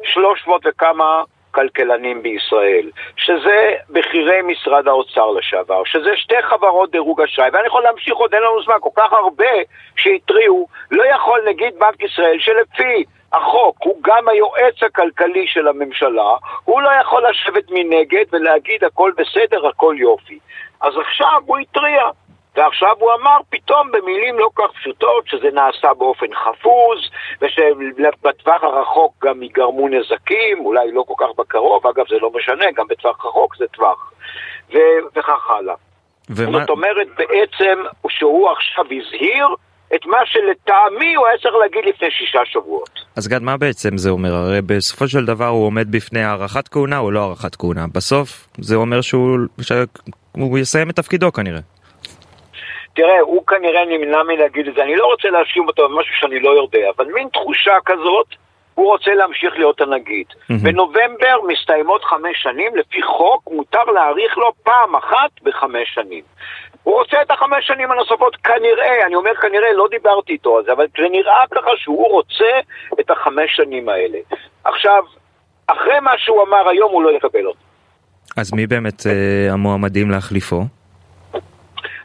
[0.03, 1.23] 300 וכמה
[1.57, 8.15] כלכלנים בישראל, שזה בכירי משרד האוצר לשעבר, שזה שתי חברות דירוג אשראי, ואני יכול להמשיך
[8.15, 9.53] עוד, אין לנו זמן, כל כך הרבה
[9.95, 16.81] שהתריעו, לא יכול נגיד בנק ישראל שלפי החוק הוא גם היועץ הכלכלי של הממשלה, הוא
[16.81, 20.39] לא יכול לשבת מנגד ולהגיד הכל בסדר, הכל יופי.
[20.81, 22.01] אז עכשיו הוא התריע.
[22.57, 26.99] ועכשיו הוא אמר פתאום במילים לא כך פשוטות שזה נעשה באופן חפוז
[27.41, 32.87] ושבטווח הרחוק גם ייגרמו נזקים, אולי לא כל כך בקרוב, אגב זה לא משנה, גם
[32.87, 34.11] בטווח רחוק זה טווח,
[34.73, 35.75] ו- וכך הלאה.
[36.29, 39.47] ומה, זאת אומרת בעצם שהוא עכשיו הזהיר
[39.95, 42.99] את מה שלטעמי הוא היה צריך להגיד לפני שישה שבועות.
[43.15, 46.97] אז גד מה בעצם זה אומר הרי בסופו של דבר הוא עומד בפני הארכת כהונה
[46.97, 51.59] או לא הארכת כהונה בסוף זה אומר שהוא שהוא יסיים את תפקידו כנראה.
[52.97, 56.49] תראה, הוא כנראה נמנע מלהגיד את זה, אני לא רוצה להאשים אותו במשהו שאני לא
[56.49, 58.27] יודע, אבל מין תחושה כזאת,
[58.73, 60.25] הוא רוצה להמשיך להיות הנגיד.
[60.49, 60.63] מהמם.
[60.63, 66.23] בנובמבר מסתיימות חמש שנים, לפי חוק מותר להאריך לו פעם אחת בחמש שנים.
[66.83, 70.71] הוא רוצה את החמש שנים הנוספות, כנראה, אני אומר כנראה, לא דיברתי איתו על זה,
[70.71, 72.53] אבל זה נראה ככה שהוא רוצה
[72.99, 74.17] את החמש שנים האלה.
[74.63, 75.03] עכשיו,
[75.67, 77.59] אחרי מה שהוא אמר היום, הוא לא יקבל אותו.
[78.37, 80.76] אז מי באמת אה, המועמדים להחליפו?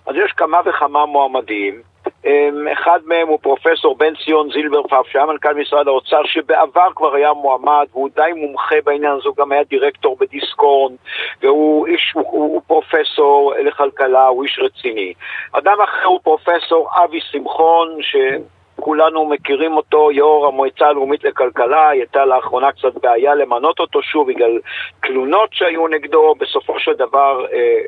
[0.07, 1.83] אז יש כמה וכמה מועמדים.
[2.27, 7.33] אמ, אחד מהם הוא פרופסור בן ציון זילברפאף, שהיה מנכ"ל משרד האוצר, שבעבר כבר היה
[7.33, 10.95] מועמד, והוא די מומחה בעניין הזה, הוא גם היה דירקטור בדיסקורן,
[11.43, 15.13] והוא איש, הוא, הוא פרופסור לכלכלה, הוא איש רציני.
[15.53, 18.17] אדם אחר הוא פרופסור אבי שמחון, ש...
[18.81, 24.59] כולנו מכירים אותו, יו"ר המועצה הלאומית לכלכלה, הייתה לאחרונה קצת בעיה למנות אותו שוב בגלל
[25.03, 27.81] תלונות שהיו נגדו, בסופו של דבר אה,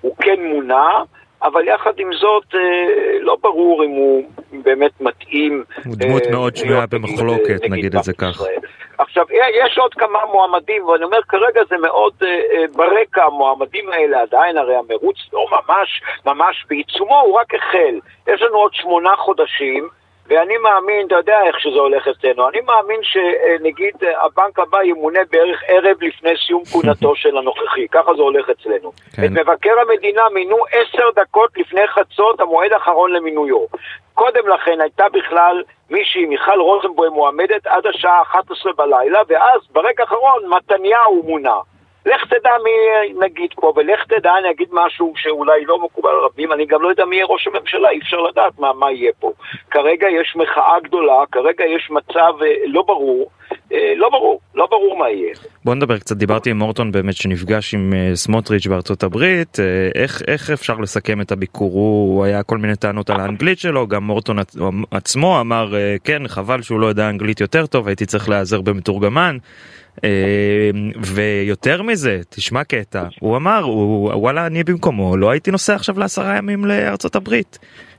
[0.00, 1.02] הוא כן מונה,
[1.42, 4.22] אבל יחד עם זאת אה, לא ברור אם הוא
[4.52, 5.64] באמת מתאים.
[5.84, 8.42] הוא דמות אה, מאוד שנויה במחלוקת, נגיד נגיד את זה כך.
[8.98, 9.26] עכשיו,
[9.64, 14.56] יש עוד כמה מועמדים, ואני אומר, כרגע זה מאוד אה, אה, ברקע, המועמדים האלה עדיין,
[14.56, 18.00] הרי המרוץ לא ממש, ממש בעיצומו, הוא רק החל.
[18.28, 19.88] יש לנו עוד שמונה חודשים,
[20.28, 25.20] ואני מאמין, אתה יודע איך שזה הולך אצלנו, אני מאמין שנגיד אה, הבנק הבא ימונה
[25.30, 28.92] בערך ערב לפני סיום כהונתו של הנוכחי, ככה זה הולך אצלנו.
[29.16, 29.24] כן.
[29.24, 33.66] את מבקר המדינה מינו עשר דקות לפני חצות, המועד האחרון למינויו.
[34.14, 40.42] קודם לכן הייתה בכלל מישהי, מיכל רוזנבוים מועמדת עד השעה 11 בלילה, ואז ברגע האחרון
[40.48, 41.58] מתניהו מונה.
[42.08, 42.70] לך תדע מי
[43.26, 46.88] נגיד פה, ולך תדע, אני אגיד משהו שאולי לא מקובל על רבים, אני גם לא
[46.88, 49.32] יודע מי יהיה ראש הממשלה, אי אפשר לדעת מה, מה יהיה פה.
[49.70, 53.30] כרגע יש מחאה גדולה, כרגע יש מצב אה, לא ברור,
[53.72, 55.34] אה, לא ברור, לא ברור מה יהיה.
[55.64, 59.58] בוא נדבר קצת, דיברתי עם מורטון באמת שנפגש עם אה, סמוטריץ' בארצות הברית,
[59.94, 64.04] איך, איך אפשר לסכם את הביקור, הוא היה כל מיני טענות על האנגלית שלו, גם
[64.04, 64.58] מורטון עצ-
[64.90, 69.36] עצמו אמר כן חבל שהוא לא יודע אנגלית יותר טוב, הייתי צריך להיעזר במתורגמן.
[70.04, 70.70] אה,
[71.14, 76.36] ויותר מזה, תשמע קטע, הוא אמר, הוא, וואלה אני במקומו לא הייתי נוסע עכשיו לעשרה
[76.36, 77.58] ימים לארצות הברית.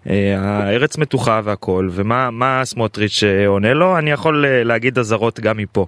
[0.10, 3.98] אה, הארץ מתוחה והכל, ומה מה סמוטריץ' אה, עונה לו?
[3.98, 5.86] אני יכול אה, להגיד אזהרות גם מפה.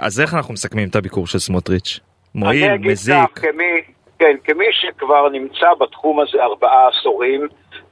[0.00, 2.00] אז איך אנחנו מסכמים את הביקור של סמוטריץ'?
[2.34, 3.80] מועיל, מזיק, כמי,
[4.18, 7.48] כן, כמי שכבר נמצא בתחום הזה ארבעה עשורים,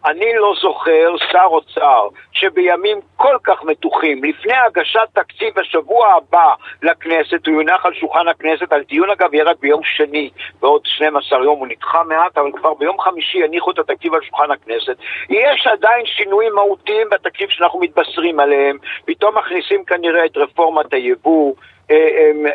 [0.06, 7.46] אני לא זוכר שר אוצר שבימים כל כך מתוחים, לפני הגשת תקציב השבוע הבא לכנסת,
[7.46, 11.66] הוא יונח על שולחן הכנסת, הדיון אגב יהיה רק ביום שני, בעוד 12 יום, הוא
[11.66, 14.96] נדחה מעט, אבל כבר ביום חמישי יניחו את התקציב על שולחן הכנסת.
[15.30, 21.54] יש עדיין שינויים מהותיים בתקציב שאנחנו מתבשרים עליהם, פתאום מכניסים כנראה את רפורמת היבוא,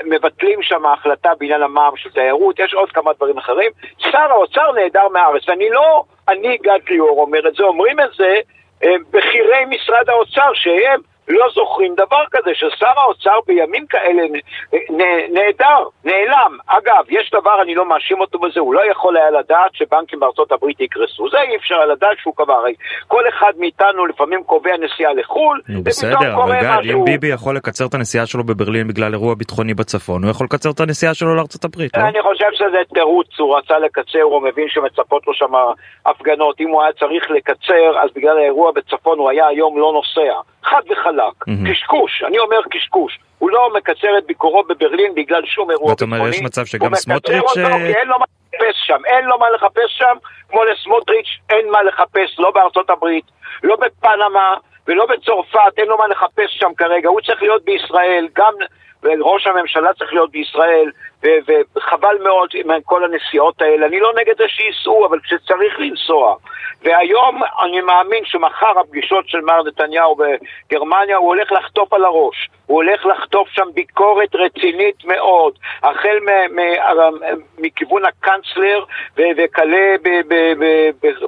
[0.05, 3.71] מבטלים שם החלטה בעניין המע"מ של תיירות, יש עוד כמה דברים אחרים.
[3.97, 8.39] שר האוצר נעדר מהארץ, ואני לא, אני גד ליאור אומר את זה, אומרים את זה
[8.83, 14.23] אה, בכירי משרד האוצר, שהם לא זוכרים דבר כזה, ששר האוצר בימים כאלה
[15.33, 16.57] נעדר, נעלם.
[16.67, 20.51] אגב, יש דבר, אני לא מאשים אותו בזה, הוא לא יכול היה לדעת שבנקים בארצות
[20.51, 21.29] הברית יקרסו.
[21.29, 22.53] זה אי אפשר היה לדעת שהוא קבע.
[22.53, 22.73] הרי
[23.07, 26.99] כל אחד מאיתנו לפעמים קובע נסיעה לחו"ל, בסדר, אבל גד, משהו.
[26.99, 30.69] אם ביבי יכול לקצר את הנסיעה שלו בברלין בגלל אירוע ביטחוני בצפון, הוא יכול לקצר
[30.69, 32.03] את הנסיעה שלו לארצות הברית, לא?
[32.03, 35.53] אני חושב שזה תירוץ, הוא רצה לקצר, הוא מבין שמצפות לו שם
[36.05, 36.59] הפגנות.
[36.59, 40.33] אם הוא היה צריך לקצר, אז בגלל האירוע בצפון הוא היה היום לא נוסע.
[40.69, 41.47] חד וחלק.
[41.47, 41.71] מהמם.
[41.71, 43.19] קשקוש, אני אומר קשקוש.
[43.39, 46.17] הוא לא מקצר את ביקורו בברלין בגלל שום אירוע ביטחוני.
[46.19, 49.01] אומר, יש מצב שגם סמוטריץ', אותו, אה, כי אין לו מה לחפש שם.
[49.05, 50.15] אין לו מה לחפש שם,
[50.49, 53.25] כמו לסמוטריץ' אין מה לחפש, לא בארצות הברית,
[53.63, 54.55] לא בפנמה
[54.87, 57.09] ולא בצרפת, אין לו מה לחפש שם כרגע.
[57.09, 58.53] הוא צריך להיות בישראל, גם...
[59.03, 60.91] וראש הממשלה צריך להיות בישראל,
[61.75, 63.85] וחבל מאוד עם כל הנסיעות האלה.
[63.85, 66.35] אני לא נגד זה שייסעו, אבל כשצריך לנסוע.
[66.83, 72.49] והיום אני מאמין שמחר הפגישות של מר נתניהו בגרמניה, הוא הולך לחטוף על הראש.
[72.67, 75.53] הוא הולך לחטוף שם ביקורת רצינית מאוד,
[75.83, 78.83] החל מ- מכיוון הקאנצלר
[79.17, 79.95] וכלה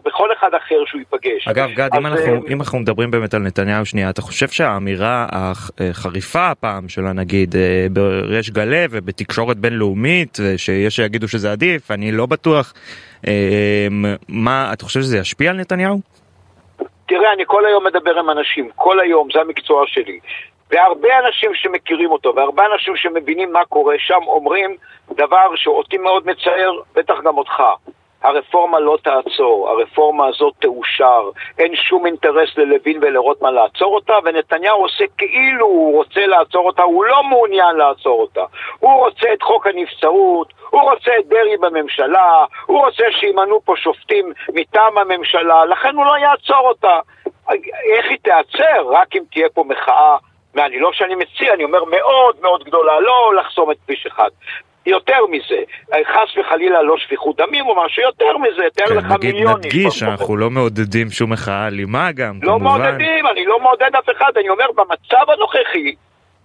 [0.06, 1.48] בכל אחד אחר שהוא ייפגש.
[1.48, 5.28] אגב גד, אם אנחנו, אה, אם אנחנו מדברים באמת על נתניהו שנייה, אתה חושב שהאמירה
[5.32, 12.26] החריפה הפעם של הנגיד אה, בריש גלי ובתקשורת בינלאומית, שיש שיגידו שזה עדיף, אני לא
[12.26, 12.74] בטוח,
[13.28, 13.88] אה,
[14.30, 16.00] מה, אתה חושב שזה ישפיע על נתניהו?
[17.08, 20.20] תראה, אני כל היום מדבר עם אנשים, כל היום, זה המקצוע שלי.
[20.70, 24.76] והרבה אנשים שמכירים אותו, והרבה אנשים שמבינים מה קורה שם, אומרים
[25.12, 27.64] דבר שאותי מאוד מצער, בטח גם אותך.
[28.22, 31.30] הרפורמה לא תעצור, הרפורמה הזאת תאושר,
[31.60, 37.06] אין שום אינטרס ללוין ולרוטמן לעצור אותה, ונתניהו עושה כאילו הוא רוצה לעצור אותה, הוא
[37.06, 38.44] לא מעוניין לעצור אותה.
[38.80, 44.34] הוא רוצה את חוק הנבצרות, הוא רוצה את דרעי בממשלה, הוא רוצה שימנו פה שופטים
[44.54, 47.00] מטעם הממשלה, לכן הוא לא יעצור אותה.
[47.96, 48.88] איך היא תיעצר?
[48.90, 50.18] רק אם תהיה פה מחאה,
[50.56, 54.30] ואני לא שאני מציע, אני אומר מאוד מאוד גדולה, לא לחסום את כביש אחד.
[54.86, 59.34] יותר מזה, חס וחלילה לא שפיכות דמים או משהו יותר מזה, תאר כן, לך נגיד
[59.34, 59.58] מיליונים.
[59.58, 62.64] נדגיש שאנחנו לא מעודדים שום מחאה אלימה גם, לא כמובן.
[62.64, 65.96] מעודדים, אני לא מעודד אף אחד, אני אומר במצב הנוכחי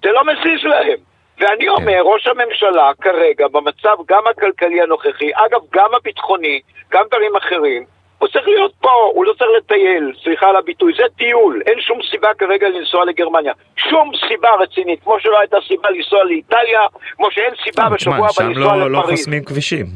[0.03, 0.99] זה לא מזיז להם.
[1.39, 7.85] ואני אומר, ראש הממשלה כרגע, במצב גם הכלכלי הנוכחי, אגב, גם הביטחוני, גם דברים אחרים,
[8.25, 11.99] הוא צריך להיות פה, הוא לא צריך לטייל, סליחה על הביטוי, זה טיול, אין שום
[12.11, 13.53] סיבה כרגע לנסוע לגרמניה.
[13.77, 16.81] שום סיבה רצינית, כמו שלא הייתה סיבה לנסוע לאיטליה,
[17.17, 19.19] כמו שאין סיבה אבל בשבוע הבא שם לנסוע לא, לא לפריז.
[19.19, 19.87] חוסמים כבישים.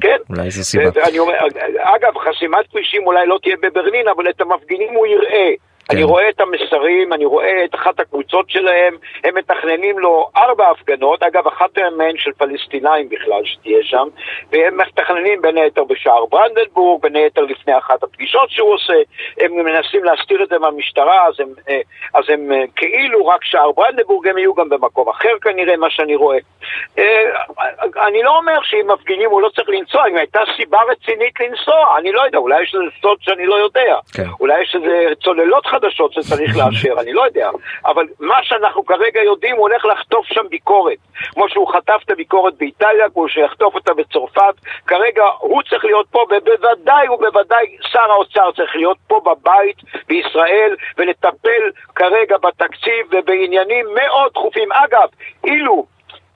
[0.00, 0.16] כן.
[0.30, 0.90] אולי זו סיבה.
[1.18, 1.34] אומר,
[1.78, 5.50] אגב, חסימת כבישים אולי לא תהיה בברלין, אבל את המפגינים הוא יראה.
[5.90, 11.22] אני רואה את המסרים, אני רואה את אחת הקבוצות שלהם, הם מתכננים לו ארבע הפגנות,
[11.22, 14.08] אגב, אחת מהן של פלסטינאים בכלל שתהיה שם,
[14.52, 18.94] והם מתכננים בין היתר בשער ברנדנבורג, בין היתר לפני אחת הפגישות שהוא עושה,
[19.40, 21.80] הם מנסים להסתיר את זה מהמשטרה, אז הם, אה,
[22.14, 26.16] אז הם אה, כאילו רק שער ברנדנבורג, הם יהיו גם במקום אחר כנראה, מה שאני
[26.16, 26.38] רואה.
[26.98, 27.24] אה,
[28.06, 32.12] אני לא אומר שאם מפגינים הוא לא צריך לנסוע, אם הייתה סיבה רצינית לנסוע, אני
[32.12, 33.96] לא יודע, אולי יש לזה סוד שאני לא יודע.
[34.14, 34.28] כן.
[34.40, 37.50] אולי יש איזה צוללות חדשות שצריך לאשר, אני לא יודע.
[37.84, 40.98] אבל מה שאנחנו כרגע יודעים, הוא הולך לחטוף שם ביקורת.
[41.34, 44.54] כמו שהוא חטף את הביקורת באיטליה, כמו שהוא יחטוף אותה בצרפת.
[44.86, 49.76] כרגע הוא צריך להיות פה, ובוודאי ובוודאי שר האוצר צריך להיות פה בבית
[50.08, 54.72] בישראל, ולטפל כרגע בתקציב ובעניינים מאוד דחופים.
[54.72, 55.08] אגב,
[55.44, 55.86] אילו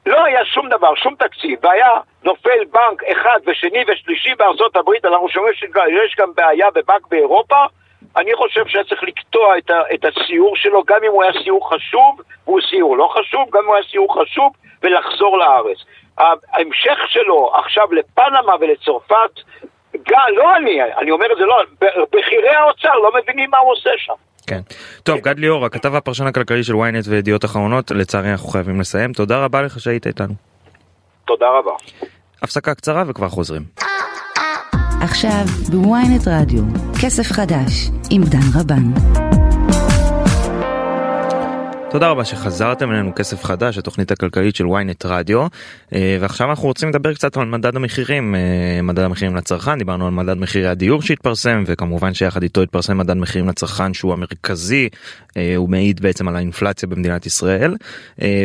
[0.06, 1.90] לא היה שום דבר, שום תקציב, והיה
[2.24, 7.64] נופל בנק אחד ושני ושלישי בארצות הברית, אנחנו שומעים שיש גם בעיה בבנק באירופה,
[8.16, 11.74] אני חושב שהיה צריך לקטוע את, ה, את הסיור שלו, גם אם הוא היה סיור
[11.74, 15.78] חשוב, והוא סיור לא חשוב, גם אם הוא היה סיור חשוב, ולחזור לארץ.
[16.18, 19.34] ההמשך שלו עכשיו לפנמה ולצרפת,
[19.94, 21.62] גם, לא אני, אני אומר את זה לא,
[22.12, 24.14] בכירי האוצר לא מבינים מה הוא עושה שם.
[24.46, 24.60] כן.
[25.02, 29.12] טוב, גד ליאור, הכתב והפרשן הכלכלי של ynet וידיעות אחרונות, לצערי אנחנו חייבים לסיים.
[29.12, 30.34] תודה רבה לך שהיית איתנו.
[31.24, 31.72] תודה רבה.
[32.42, 33.62] הפסקה קצרה וכבר חוזרים.
[35.00, 36.62] עכשיו בוויינט רדיו,
[37.02, 38.82] כסף חדש עם דן רבן.
[41.90, 45.46] תודה רבה שחזרתם אלינו כסף חדש, התוכנית הכלכלית של ynet רדיו.
[45.94, 50.12] אה, ועכשיו אנחנו רוצים לדבר קצת על מדד המחירים, אה, מדד המחירים לצרכן, דיברנו על
[50.12, 54.88] מדד מחירי הדיור שהתפרסם, וכמובן שיחד איתו התפרסם מדד מחירים לצרכן שהוא המרכזי,
[55.36, 57.76] אה, הוא מעיד בעצם על האינפלציה במדינת ישראל.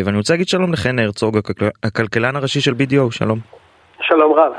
[0.06, 1.38] ואני רוצה להגיד שלום לחן הרצוג,
[1.84, 3.40] הכלכלן הראשי של BDO, שלום.
[4.02, 4.52] שלום רב.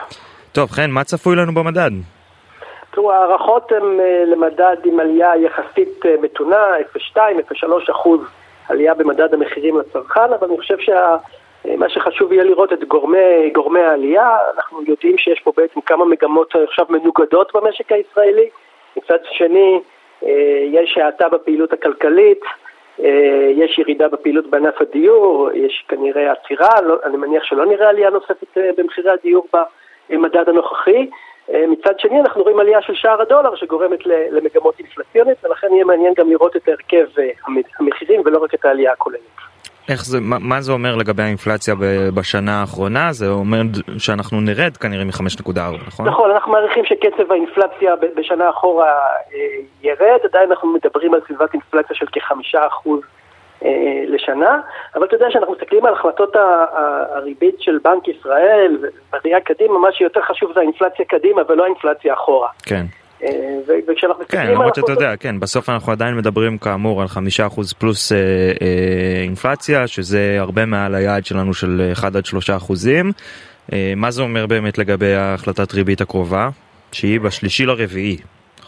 [0.57, 1.91] טוב, חן, מה צפוי לנו במדד?
[2.91, 6.67] תראו, ההערכות הן למדד עם עלייה יחסית מתונה,
[7.15, 8.21] 0.2, 0.3 אחוז.
[8.69, 14.37] עלייה במדד המחירים לצרכן, אבל אני חושב שמה שחשוב יהיה לראות את גורמי, גורמי העלייה,
[14.57, 18.49] אנחנו יודעים שיש פה בעצם כמה מגמות עכשיו מנוגדות במשק הישראלי,
[18.97, 19.81] מצד שני
[20.25, 22.41] אה, יש האטה בפעילות הכלכלית,
[23.05, 28.11] אה, יש ירידה בפעילות בענף הדיור, יש כנראה עצירה, לא, אני מניח שלא נראה עלייה
[28.11, 29.47] נוספת אה, במחירי הדיור
[30.11, 31.11] במדד הנוכחי.
[31.69, 36.31] מצד שני אנחנו רואים עלייה של שער הדולר שגורמת למגמות אינפלציונית ולכן יהיה מעניין גם
[36.31, 37.07] לראות את הרכב
[37.79, 39.21] המחירים ולא רק את העלייה הכוללת.
[39.89, 41.75] איך זה, מה, מה זה אומר לגבי האינפלציה
[42.15, 43.13] בשנה האחרונה?
[43.13, 43.61] זה אומר
[43.99, 46.09] שאנחנו נרד כנראה מ-5.4, נכון?
[46.09, 49.39] נכון, אנחנו מעריכים שקצב האינפלציה בשנה אחורה אה,
[49.83, 53.16] ירד, עדיין אנחנו מדברים על סביבת אינפלציה של כחמישה אחוז אה,
[54.07, 54.61] לשנה,
[54.95, 56.37] אבל אתה יודע שאנחנו מסתכלים על החלטות
[57.15, 58.79] הריבית של בנק ישראל,
[59.13, 62.49] בראייה קדימה, מה שיותר חשוב זה האינפלציה קדימה ולא האינפלציה אחורה.
[62.63, 62.85] כן.
[63.23, 63.29] אה,
[63.89, 67.73] וכשאנחנו מסתכלים כן, למרות שאתה יודע, כן, בסוף אנחנו עדיין מדברים כאמור על חמישה אחוז
[67.73, 73.13] פלוס אה, אה, אינפלציה, שזה הרבה מעל היעד שלנו של 1 עד 3 אחוזים.
[73.73, 76.49] אה, מה זה אומר באמת לגבי החלטת ריבית הקרובה,
[76.93, 78.17] שהיא בשלישי לרביעי?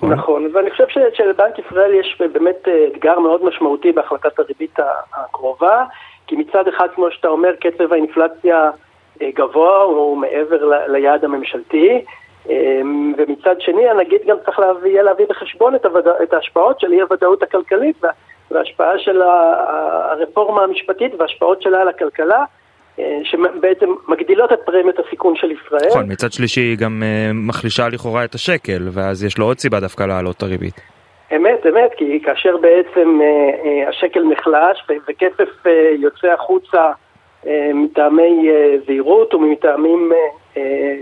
[0.03, 0.13] נכון?
[0.13, 4.79] נכון, ואני חושב שלבנק ישראל יש באמת אה, אתגר מאוד משמעותי בהחלטת הריבית
[5.13, 5.85] הקרובה,
[6.27, 8.71] כי מצד אחד, כמו שאתה אומר, קצב האינפלציה
[9.23, 12.05] אה, גבוה, הוא מעבר ליעד הממשלתי,
[12.51, 12.81] אה,
[13.17, 16.09] ומצד שני, הנגיד גם צריך להביא, יהיה להביא בחשבון את, הווד...
[16.09, 17.97] את ההשפעות של אי הוודאות הכלכלית
[18.51, 22.45] וההשפעה של הרפורמה המשפטית וההשפעות שלה על הכלכלה.
[23.25, 25.89] שבעצם מגדילות את פרמיות הסיכון של ישראל.
[25.91, 29.81] נכון, מצד שלישי היא גם uh, מחלישה לכאורה את השקל, ואז יש לו עוד סיבה
[29.81, 30.81] דווקא להעלות את הריבית.
[31.37, 35.67] אמת, אמת, כי כאשר בעצם uh, השקל נחלש וכסף
[35.99, 36.91] יוצא החוצה
[37.75, 38.51] מטעמי
[38.87, 40.13] זהירות ומטעמים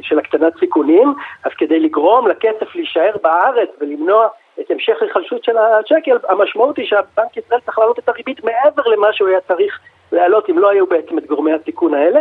[0.03, 4.29] של הקטנת סיכונים, אז כדי לגרום לכסף להישאר בארץ ולמנוע
[4.61, 9.13] את המשך היחלשות של השקל, המשמעות היא שהבנק ישראל צריך להעלות את הריבית מעבר למה
[9.13, 9.79] שהוא היה צריך
[10.13, 12.21] להעלות אם לא היו בעצם את גורמי הסיכון האלה,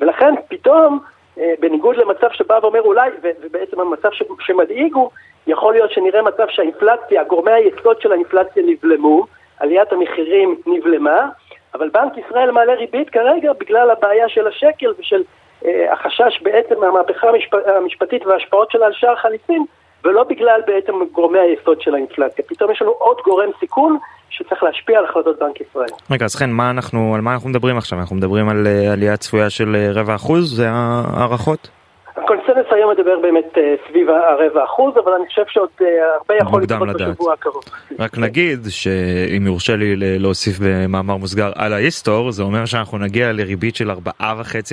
[0.00, 0.98] ולכן פתאום,
[1.38, 4.08] אה, בניגוד למצב שבא ואומר אולי, ובעצם המצב
[4.40, 5.10] שמדאיג הוא,
[5.46, 9.26] יכול להיות שנראה מצב שהאינפלציה, גורמי היסוד של האינפלציה נבלמו,
[9.60, 11.28] עליית המחירים נבלמה,
[11.74, 15.22] אבל בנק ישראל מעלה ריבית כרגע בגלל הבעיה של השקל ושל
[15.64, 17.54] אה, החשש בעצם מהמהפכה המשפ...
[17.66, 19.64] המשפטית וההשפעות שלה על שער חליפין,
[20.04, 22.44] ולא בגלל בעצם גורמי היסוד של האינפלציה.
[22.48, 23.98] פתאום יש לנו עוד גורם סיכון
[24.30, 25.88] שצריך להשפיע על החלטות בנק ישראל.
[26.10, 27.98] רגע, אז חן, מה אנחנו, על מה אנחנו מדברים עכשיו?
[27.98, 30.56] אנחנו מדברים על uh, עלייה צפויה של uh, רבע אחוז?
[30.56, 31.68] זה הערכות?
[32.16, 36.88] הקונסנס היום מדבר באמת uh, סביב הרבע אחוז, אבל אני חושב שעוד הרבה יכול לקרות
[36.88, 37.64] בשבוע הקרוב.
[37.98, 43.76] רק נגיד שאם יורשה לי להוסיף במאמר מוסגר על ההיסטור, זה אומר שאנחנו נגיע לריבית
[43.76, 44.24] של 4.5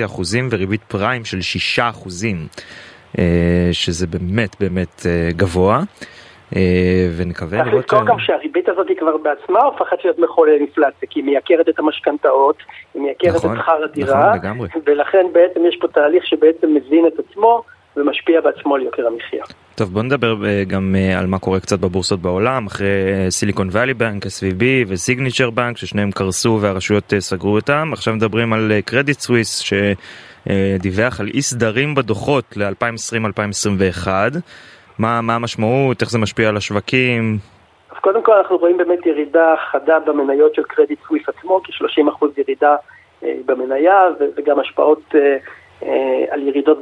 [0.04, 2.36] אחוזים וריבית פריים של 6 אחוזים,
[3.72, 5.82] שזה באמת באמת uh, גבוה.
[6.56, 7.84] אה, ונקווה צריך לראות...
[7.84, 11.68] לזכור ש- גם שהריבית הזאת היא כבר בעצמה הופכת להיות מחולל אינפלציה, כי היא מייקרת
[11.68, 12.56] את המשכנתאות,
[12.94, 14.68] היא מייקרת נכון, את שכר הדירה, נכון.
[14.86, 17.62] ולכן בעצם יש פה תהליך שבעצם מזין את עצמו
[17.96, 19.44] ומשפיע בעצמו על יוקר המחיה.
[19.74, 22.86] טוב בוא נדבר אה, גם אה, על מה קורה קצת בבורסות בעולם אחרי
[23.30, 28.72] סיליקון וואלי בנק, SVB וסיגנצ'ר בנק ששניהם קרסו והרשויות אה, סגרו אותם עכשיו מדברים על
[28.84, 29.72] קרדיט סוויס
[30.48, 34.08] שדיווח על אי סדרים בדוחות ל-2020-2021.
[34.98, 36.00] מה מה המשמעות?
[36.02, 37.38] איך זה משפיע על השווקים?
[37.90, 42.76] אז קודם כל אנחנו רואים באמת ירידה חדה במניות של קרדיט סוויס עצמו, כ-30% ירידה
[43.22, 45.36] אה, במניה וגם השפעות אה,
[45.82, 46.78] אה, על ירידות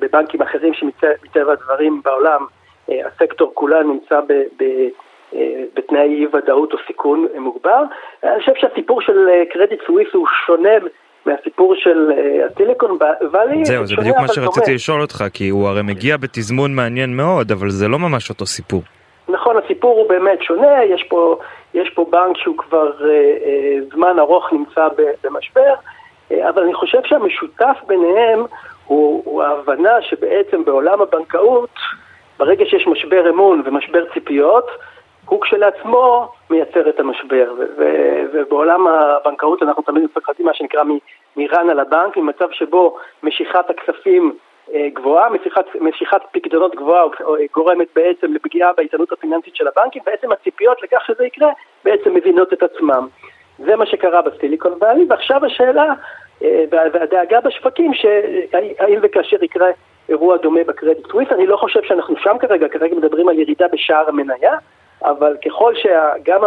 [0.00, 2.46] בבנקים אחרים שמטבע הדברים בעולם
[2.90, 4.88] אה, הסקטור כולו נמצא ב- ב-
[5.34, 7.82] אה, בתנאי אי ודאות או סיכון אה, מוגבר.
[8.24, 10.78] אני חושב שהסיפור של אה, קרדיט סוויס הוא שונה
[11.26, 12.98] מהסיפור של אה, הסיליקון
[13.32, 13.64] וואלי.
[13.64, 14.74] זהו זה בדיוק מה שרציתי.
[14.74, 18.82] לשאול אותך כי הוא הרי מגיע בתזמון מעניין מאוד אבל זה לא ממש אותו סיפור.
[19.28, 21.38] נכון, הסיפור הוא באמת שונה, יש פה,
[21.74, 23.08] יש פה בנק שהוא כבר אה,
[23.44, 25.74] אה, זמן ארוך נמצא ב- במשבר,
[26.32, 28.44] אה, אבל אני חושב שהמשותף ביניהם
[28.86, 31.74] הוא, הוא ההבנה שבעצם בעולם הבנקאות,
[32.38, 34.66] ברגע שיש משבר אמון ומשבר ציפיות,
[35.28, 37.52] הוא כשלעצמו מייצר את המשבר.
[38.32, 40.82] ובעולם הבנקאות אנחנו תמיד מפחדים מה שנקרא
[41.36, 44.32] מרן על הבנק, ממצב שבו משיכת הכספים
[44.74, 47.04] אה, גבוהה, משיכת, משיכת פקדונות גבוהה
[47.54, 51.50] גורמת בעצם לפגיעה באיתנות הפיננסית של הבנקים, בעצם הציפיות לכך שזה יקרה
[51.84, 53.08] בעצם מבינות את עצמם.
[53.58, 55.92] זה מה שקרה בסיליקון וואלי, ועכשיו השאלה
[56.42, 59.68] אה, וה- והדאגה בשווקים, שהאם וכאשר יקרה
[60.08, 64.08] אירוע דומה בקרדיט סוויס, אני לא חושב שאנחנו שם כרגע, כרגע מדברים על ירידה בשער
[64.08, 64.56] המניה,
[65.04, 66.40] אבל ככל שגם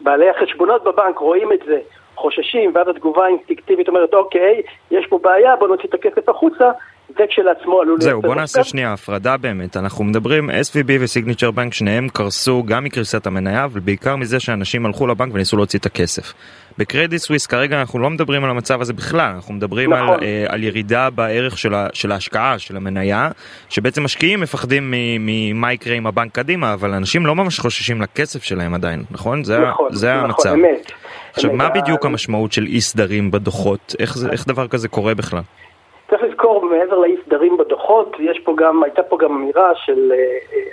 [0.00, 1.78] בעלי החשבונות בבנק רואים את זה,
[2.14, 6.70] חוששים, ואז התגובה האינסטינקטיבית אומרת, אוקיי, יש פה בעיה, בוא נוציא את הכסף החוצה,
[7.08, 8.70] זה כשלעצמו עלול זהו לייצר בוא נעשה משבר.
[8.70, 14.16] שנייה הפרדה באמת אנחנו מדברים SVB וסיגניצ'ר בנק שניהם קרסו גם מקריסת המניה אבל בעיקר
[14.16, 16.32] מזה שאנשים הלכו לבנק וניסו להוציא את הכסף.
[16.78, 20.22] בקרדיט סוויס כרגע אנחנו לא מדברים על המצב הזה בכלל אנחנו מדברים על, נכון.
[20.22, 23.30] אה, על ירידה בערך של, ה, של ההשקעה של המניה
[23.68, 28.74] שבעצם משקיעים מפחדים ממה יקרה עם הבנק קדימה אבל אנשים לא ממש חוששים לכסף שלהם
[28.74, 30.52] עדיין נכון זה, נכון, זה נכון, המצב.
[30.52, 30.92] אמת.
[31.32, 31.58] עכשיו אמת.
[31.58, 32.04] מה בדיוק?
[32.04, 35.42] המשמעות של אי סדרים בדוחות איך, זה, איך דבר כזה קורה בכלל.
[36.10, 40.12] צריך לזכור, מעבר לאי סדרים בדוחות, יש פה גם, הייתה פה גם אמירה של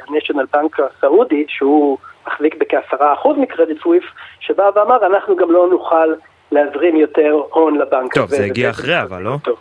[0.08, 4.04] ה-National Bank הסעודי, שהוא מחזיק בכעשרה אחוז מקרדיט סוויף,
[4.40, 6.14] שבא ואמר, אנחנו גם לא נוכל
[6.52, 8.36] להזרים יותר הון לבנק טוב, הזה.
[8.36, 9.36] זה הגיע אחרי אבל, לא?
[9.44, 9.60] טוב.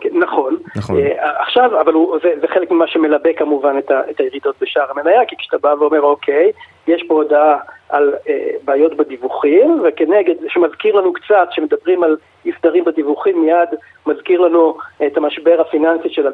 [0.00, 0.56] כן, נכון.
[0.76, 0.96] נכון.
[0.98, 4.86] אה, עכשיו, אבל הוא, זה, זה חלק ממה שמלבה כמובן את, ה, את הירידות בשער
[4.90, 6.52] המניה, כי כשאתה בא ואומר, אוקיי,
[6.86, 7.58] יש פה הודעה
[7.88, 8.34] על אה,
[8.64, 12.16] בעיות בדיווחים, וכנגד, שמזכיר לנו קצת, שמדברים על
[12.46, 13.68] אי סדרים בדיווחים, מיד
[14.06, 14.76] מזכיר לנו
[15.06, 16.26] את המשבר הפיננסי של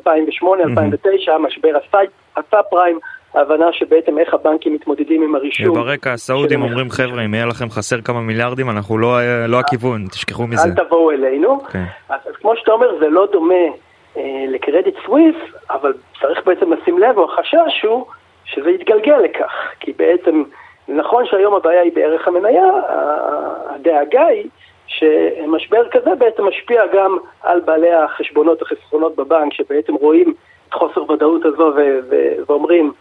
[0.42, 0.46] 2008-2009,
[1.40, 2.98] משבר הסי- הסאב פריים,
[3.34, 5.70] ההבנה שבעצם איך הבנקים מתמודדים עם הרישום.
[5.78, 10.46] וברקע הסעודים אומרים חבר'ה אם יהיה לכם חסר כמה מיליארדים אנחנו לא לא הכיוון תשכחו
[10.46, 10.68] מזה.
[10.68, 11.60] אל תבואו אלינו.
[11.72, 11.82] כן.
[12.08, 13.54] אז, אז כמו שאתה אומר, זה לא דומה
[14.16, 15.36] אה, לקרדיט סוויס,
[15.70, 18.06] אבל צריך בעצם לשים לב, או החשש הוא
[18.44, 19.52] שזה יתגלגל לכך.
[19.80, 20.42] כי בעצם,
[20.88, 22.64] נכון שהיום הבעיה היא בערך המניה,
[23.66, 24.48] הדאגה היא
[24.86, 30.34] שמשבר כזה בעצם משפיע גם על בעלי החשבונות החסכונות בבנק, שבעצם רואים
[30.68, 32.92] את חוסר ודאות הזו ו- ו- ואומרים,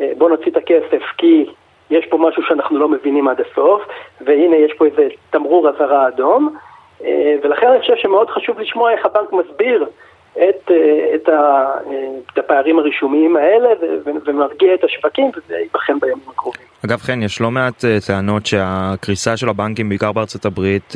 [0.00, 1.46] אה, בוא נוציא את הכסף כי
[1.90, 3.82] יש פה משהו שאנחנו לא מבינים עד הסוף,
[4.20, 6.56] והנה יש פה איזה תמרור אזהרה אדום.
[7.04, 9.86] אה, ולכן אני חושב שמאוד חשוב לשמוע איך הבנק מסביר
[10.36, 13.68] את, אה, את, ה, אה, את הפערים הרישומיים האלה
[14.26, 16.62] ומרגיע את השווקים, וזה ייבחן בימים הקרובים.
[16.84, 20.94] אגב חן יש לא מעט אה, טענות שהקריסה של הבנקים בעיקר בארצות הברית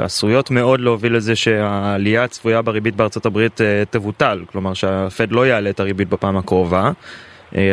[0.00, 3.60] עשויות מאוד להוביל לזה שהעלייה הצפויה בריבית בארצות הברית
[3.90, 6.90] תבוטל כלומר שהפד לא יעלה את הריבית בפעם הקרובה.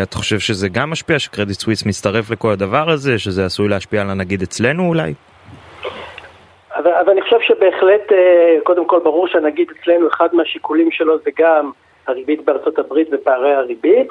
[0.03, 4.10] אתה חושב שזה גם משפיע שקרדיט סוויס מצטרף לכל הדבר הזה שזה עשוי להשפיע על
[4.10, 5.14] הנגיד אצלנו אולי?
[6.86, 11.29] אבל, אבל אני חושב שבהחלט, אה, קודם כל ברור שהנגיד אצלנו, אחד מהשיקולים שלו זה
[11.39, 11.71] גם
[12.07, 14.07] הריבית בארצות הברית ופערי הריבית,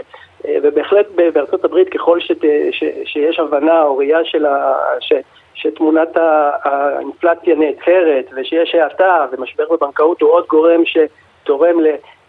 [0.47, 5.13] אה, ובהחלט בארצות הברית ככל שת, ש, שיש הבנה או ראייה של ה, ש,
[5.55, 6.17] שתמונת
[6.65, 11.77] האינפלציה נעצרת ושיש האטה ומשבר בבנקאות הוא עוד גורם שתורם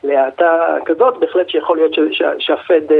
[0.03, 1.91] להאטה כזאת, בהחלט שיכול להיות
[2.39, 2.91] שהפד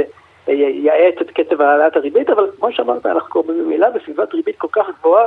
[0.48, 4.68] אה, יאט את קצב העלאת הריבית, אבל כמו שאמרת, אנחנו כבר ממילא בסביבת ריבית כל
[4.72, 5.26] כך גבוהה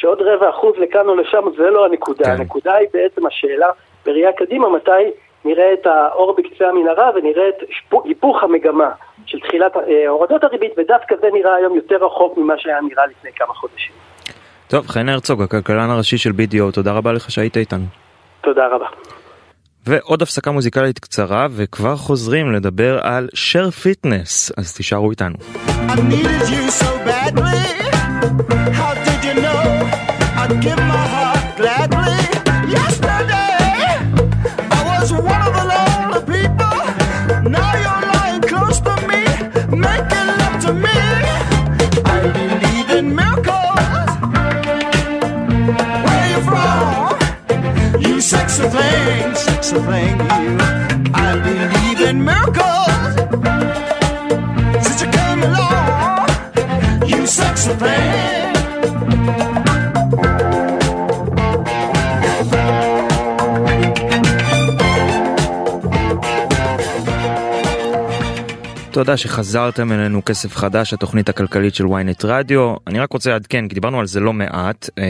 [0.00, 2.30] שעוד רבע אחוז לכאן או לשם זה לא הנקודה, כן.
[2.30, 3.66] הנקודה היא בעצם השאלה
[4.06, 5.02] בראייה קדימה מתי
[5.44, 7.54] נראה את האור בקצה המנהרה ונראה את
[8.04, 8.90] היפוך המגמה
[9.26, 13.30] של תחילת אה, הורדות הריבית ודווקא זה נראה היום יותר רחוק ממה שהיה נראה לפני
[13.36, 13.92] כמה חודשים.
[14.68, 17.84] טוב חן הרצוג הכלכלן הראשי של BDO תודה רבה לך שהיית איתנו.
[18.40, 18.86] תודה רבה.
[19.86, 25.36] ועוד הפסקה מוזיקלית קצרה וכבר חוזרים לדבר על share fitness אז תישארו איתנו.
[27.92, 29.62] I How did you know?
[30.40, 32.20] I'd give my heart gladly.
[32.76, 33.84] Yesterday,
[34.78, 36.80] I was one of the lonely people.
[37.50, 39.22] Now you're lying close to me,
[39.86, 41.00] making love to me.
[42.04, 44.10] I believe in miracles.
[46.04, 48.00] Where you from?
[48.00, 50.16] You sexy thing, sexy thing.
[51.14, 53.12] I believe in miracles.
[54.84, 56.28] Since you came along,
[57.08, 58.09] you sexy thing.
[69.00, 73.74] תודה שחזרתם אלינו כסף חדש התוכנית הכלכלית של ynet רדיו אני רק רוצה לעדכן כי
[73.74, 75.04] דיברנו על זה לא מעט אה,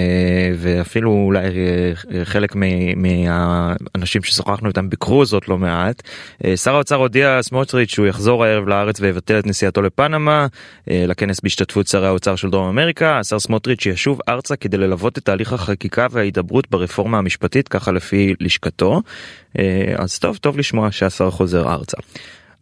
[0.57, 2.55] ואפילו אולי אה, חלק
[2.97, 6.03] מהאנשים ששוחחנו איתם ביקרו זאת לא מעט.
[6.45, 10.47] אה, שר האוצר הודיע סמוטריץ' שהוא יחזור הערב לארץ ויבטל את נסיעתו לפנמה
[10.87, 15.53] לכנס בהשתתפות שרי האוצר של דרום אמריקה השר סמוטריץ' ישוב ארצה כדי ללוות את תהליך
[15.53, 19.03] החקיקה וההידברות ברפורמה המשפטית ככה לפי לשכתו
[19.97, 21.97] אז טוב טוב לשמוע שהשר חוזר ארצה.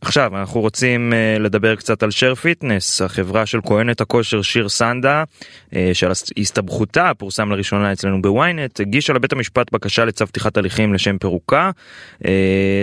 [0.01, 5.25] עכשיו אנחנו רוצים uh, לדבר קצת על share fitness החברה של כהנת הכושר שיר סנדה
[5.71, 11.19] uh, שעל הסתבכותה פורסם לראשונה אצלנו בוויינט הגישה לבית המשפט בקשה לצו פתיחת הליכים לשם
[11.19, 11.71] פירוקה.
[12.23, 12.27] Uh,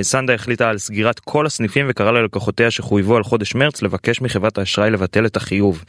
[0.01, 4.89] סנדה החליטה על סגירת כל הסניפים וקראה ללקוחותיה שחויבו על חודש מרץ לבקש מחברת האשראי
[4.89, 5.83] לבטל את החיוב.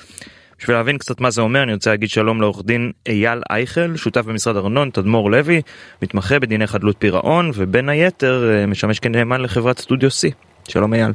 [0.58, 4.20] בשביל להבין קצת מה זה אומר אני רוצה להגיד שלום לעורך דין אייל אייכל שותף
[4.20, 5.62] במשרד ארנון תדמור לוי
[6.02, 10.46] מתמחה בדיני חדלות פירעון ובין היתר משמש כנאמן לחברת סטודיו C.
[10.68, 11.12] שלום אייל.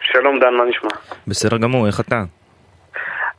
[0.00, 0.90] שלום דן, מה נשמע?
[1.26, 2.22] בסדר גמור, איך אתה?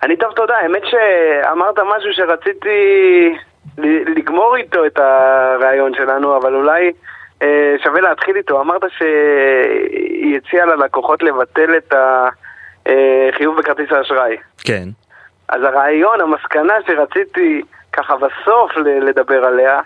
[0.04, 0.58] אני טוב, תודה.
[0.58, 2.78] האמת שאמרת משהו שרציתי
[4.16, 6.92] לגמור איתו את הרעיון שלנו, אבל אולי
[7.42, 8.62] אה, שווה להתחיל איתו.
[8.62, 14.38] אמרת שהיא הציעה ללקוחות לבטל את החיוב בכרטיס האשראי.
[14.66, 14.84] כן.
[15.50, 17.62] אז הרעיון, המסקנה שרציתי
[17.94, 18.72] ככה בסוף
[19.02, 19.80] לדבר עליה,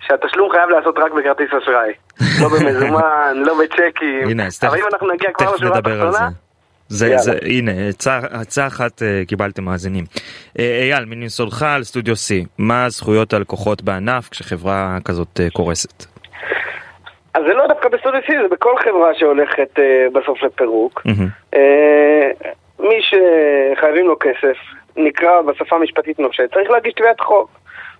[0.00, 1.92] שהתשלום חייב לעשות רק בכרטיס אשראי.
[2.42, 4.28] לא במזומן, לא בצ'קים.
[4.28, 5.78] הנה, אז אבל תכף, אם אנחנו נגיע כבר לשורה.
[5.78, 6.28] התחתונה,
[6.88, 7.18] זה, יאללה.
[7.18, 7.72] זה, הנה,
[8.32, 10.04] הצעה, אחת אה, קיבלתם מאזינים.
[10.58, 16.04] אה, אייל, מניסיונך על סטודיו C, מה זכויות הלקוחות בענף כשחברה כזאת אה, קורסת?
[17.34, 21.02] אז זה לא דווקא בסטודיו C, זה בכל חברה שהולכת אה, בסוף לפירוק.
[21.04, 21.28] מהמם.
[21.54, 22.30] אה,
[22.78, 24.56] מי שחייבים לו כסף,
[24.96, 27.48] נקרא בשפה המשפטית נושה, צריך להגיש תביעת חוב.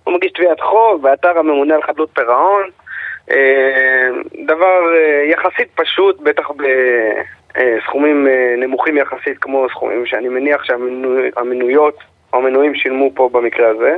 [0.07, 2.63] הוא מגיש תביעת חוב באתר הממונה על חדלות פירעון.
[3.31, 4.09] אה,
[4.45, 11.97] דבר אה, יחסית פשוט, בטח בסכומים אה, נמוכים יחסית, כמו סכומים שאני מניח שהמנויות
[12.33, 13.95] או המנויים שילמו פה במקרה הזה.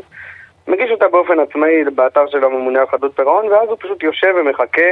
[0.68, 4.89] מגיש אותה באופן עצמאי באתר של הממונה על חדלות פירעון, ואז הוא פשוט יושב ומחכה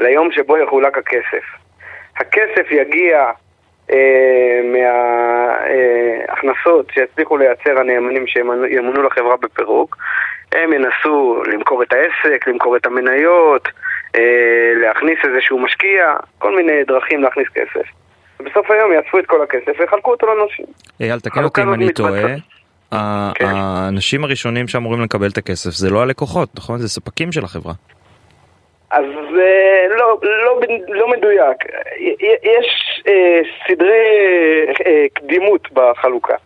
[0.00, 1.44] ליום שבו יחולק הכסף.
[2.16, 3.30] הכסף יגיע
[3.92, 4.60] אה,
[6.28, 9.96] מההכנסות שיצליחו לייצר הנאמנים שימונו לחברה בפירוק.
[10.56, 13.68] הם ינסו למכור את העסק, למכור את המניות,
[14.16, 17.86] אה, להכניס איזשהו משקיע, כל מיני דרכים להכניס כסף.
[18.40, 20.66] בסוף היום יאספו את כל הכסף ויחלקו אותו לנושים.
[21.00, 22.22] אייל, תקן אותי אם הזאת אני טועה.
[23.34, 23.46] כן.
[23.46, 26.78] האנשים הראשונים שאמורים לקבל את הכסף זה לא הלקוחות, נכון?
[26.78, 27.72] זה ספקים של החברה.
[28.90, 29.04] אז
[29.38, 31.56] אה, לא, לא, לא מדויק.
[32.42, 34.06] יש אה, סדרי
[35.14, 36.36] קדימות בחלוקה.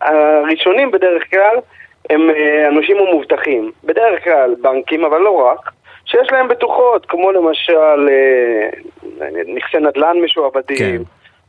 [0.00, 1.56] הראשונים בדרך כלל
[2.10, 3.70] הם אה, אנשים המובטחים.
[3.84, 5.70] בדרך כלל בנקים, אבל לא רק,
[6.04, 8.68] שיש להם בטוחות, כמו למשל אה,
[9.54, 11.02] נכסי נדל"ן משועבדים, כן.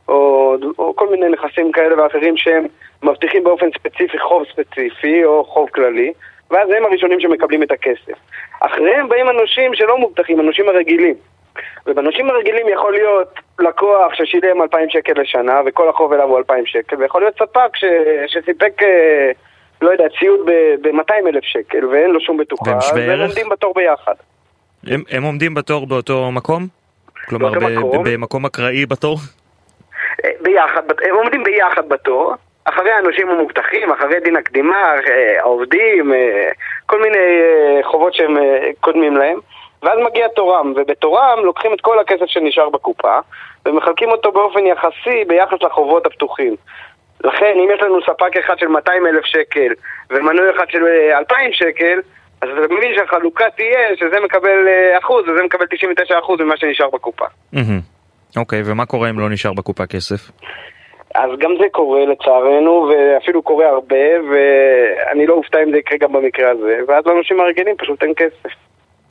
[0.08, 2.66] או, או כל מיני נכסים כאלה ואחרים שהם
[3.02, 6.12] מבטיחים באופן ספציפי חוב ספציפי או חוב כללי,
[6.50, 8.18] ואז הם הראשונים שמקבלים את הכסף.
[8.60, 11.14] אחריהם באים הנושים שלא מובטחים, הנושים הרגילים.
[11.86, 16.96] ובנושים הרגילים יכול להיות לקוח ששילם 2,000 שקל לשנה וכל החוב אליו הוא 2,000 שקל,
[16.96, 17.84] ויכול להיות ספק ש...
[18.26, 19.30] שסיפק, אה,
[19.82, 20.40] לא יודע, ציוד
[20.82, 23.28] ב-200 אלף שקל ואין לו שום בטוחה, והם הם ערך?
[23.28, 24.14] עומדים בתור ביחד.
[24.86, 26.66] הם, הם עומדים בתור באותו מקום?
[27.28, 28.04] כלומר באותו ב- מקום.
[28.04, 29.16] במקום אקראי בתור?
[30.24, 36.50] אה, ביחד, הם עומדים ביחד בתור, אחרי האנושים המובטחים, אחרי דין הקדימה, אה, העובדים, אה,
[36.86, 37.18] כל מיני
[37.82, 38.36] חובות שהם
[38.80, 39.38] קודמים להם,
[39.82, 43.18] ואז מגיע תורם, ובתורם לוקחים את כל הכסף שנשאר בקופה,
[43.66, 46.56] ומחלקים אותו באופן יחסי ביחס לחובות הפתוחים.
[47.24, 49.72] לכן, אם יש לנו ספק אחד של 200 אלף שקל
[50.10, 52.00] ומנוי אחד של אה, 2,000 שקל,
[52.40, 56.90] אז אתה מבין שהחלוקה תהיה שזה מקבל אה, אחוז וזה מקבל 99 אחוז ממה שנשאר
[56.90, 57.24] בקופה.
[58.36, 60.30] אוקיי, ומה קורה אם לא נשאר בקופה כסף?
[61.14, 66.12] אז גם זה קורה לצערנו, ואפילו קורה הרבה, ואני לא אופתע אם זה יקרה גם
[66.12, 68.54] במקרה הזה, ואז לאנשים הרגילים פשוט אין כסף.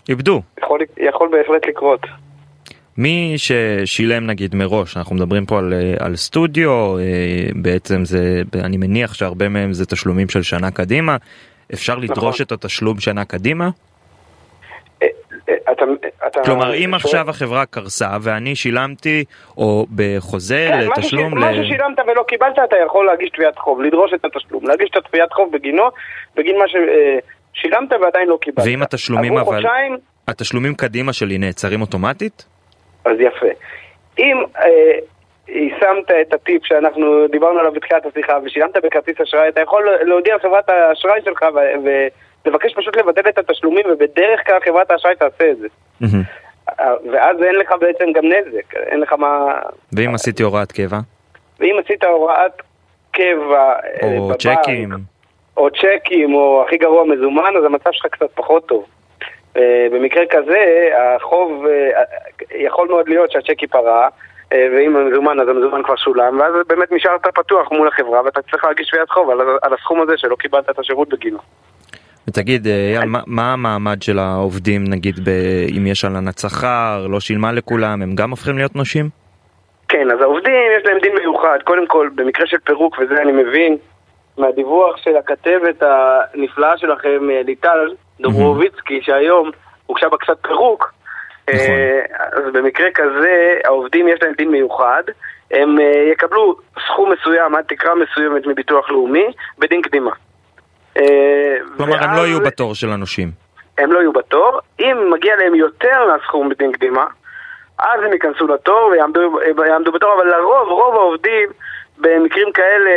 [0.10, 0.42] איבדו.
[0.58, 2.02] יכול, יכול בהחלט לקרות.
[2.98, 7.04] מי ששילם נגיד מראש, אנחנו מדברים פה על, אה, על סטודיו, אה,
[7.56, 11.18] בעצם זה, אני מניח שהרבה מהם זה תשלומים של שנה קדימה,
[11.74, 12.46] אפשר לדרוש נכון.
[12.58, 13.70] את התשלום שנה קדימה?
[15.04, 15.08] אה,
[15.72, 15.86] אתה,
[16.28, 19.24] אתה כלומר, אם עכשיו החברה קרסה ואני שילמתי,
[19.58, 21.40] או בחוזה כן, לתשלום ש- ל...
[21.40, 25.34] מה ששילמת ולא קיבלת, אתה יכול להגיש תביעת חוב, לדרוש את התשלום, להגיש את התביעת
[25.34, 25.84] חוב בגינו,
[26.36, 28.66] בגין מה ששילמת ועדיין לא קיבלת.
[28.68, 32.46] ואם התשלומים אבל- חודשיים, התשלומים קדימה שלי נעצרים אוטומטית?
[33.06, 33.48] אז יפה.
[34.20, 35.00] אם אה,
[35.48, 40.70] יישמת את הטיפ שאנחנו דיברנו עליו בתחילת השיחה ושילמת בכרטיס אשראי, אתה יכול להודיע לחברת
[40.70, 41.90] האשראי שלך ו-
[42.46, 45.68] ולבקש פשוט לבטל את התשלומים, ובדרך כלל חברת האשראי תעשה את זה.
[46.80, 49.60] אה, ואז אין לך בעצם גם נזק, אין לך מה...
[49.94, 50.98] ואם עשיתי הוראת קבע?
[51.60, 52.62] ואם עשית הוראת
[53.12, 53.74] קבע
[54.04, 54.90] אה, או בבנק, צ'קים?
[55.58, 58.86] או צ'קים, או הכי גרוע מזומן, אז המצב שלך קצת פחות טוב.
[59.58, 62.02] אה, במקרה כזה, החוב, אה,
[62.56, 64.08] יכול מאוד להיות שהצ'ק ייפרע,
[64.54, 68.66] אה, ואם המזומן, אז המזומן כבר שולם, ואז באמת נשארת פתוח מול החברה, ואתה צריך
[68.66, 71.38] להגיש תביעת חוב על, על הסכום הזה שלא קיבלת את השירות בגינו.
[72.28, 77.52] ותגיד, אייל, מה- מה המעמד של העובדים, נגיד, ב- אם יש הלנת שכר, לא שילמה
[77.52, 79.10] לכולם, הם גם הופכים להיות נושים?
[79.88, 81.58] כן, אז העובדים יש להם דין מיוחד.
[81.64, 83.78] קודם כל, במקרה של פירוק, וזה אני מבין
[84.42, 89.52] מהדיווח של הכתבת הנפלאה שלכם, אה, ליטל דוברוביצקי, שהיום
[89.86, 90.94] הוגשה בקשת פירוק.
[91.50, 91.60] נכון.
[91.60, 92.00] אה,
[92.32, 95.04] אז במקרה כזה, העובדים יש להם דין מיוחד.
[95.52, 96.56] הם אה, יקבלו
[96.88, 99.26] סכום מסוים עד תקרה מסוימת מביטוח לאומי
[99.60, 100.12] בדין קדימה.
[101.78, 103.32] כלומר, הם לא יהיו בתור של הנושים.
[103.78, 104.60] הם לא יהיו בתור.
[104.80, 107.06] אם מגיע להם יותר מהסכום בדין קדימה,
[107.80, 111.50] אז הם ייכנסו לתור ויעמדו יעמדו בתור, אבל לרוב, רוב העובדים
[112.02, 112.92] במקרים כאלה,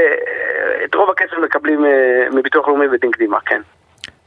[0.85, 3.61] את רוב הכסף מקבלים אה, מביטוח לאומי בדין קדימה, כן.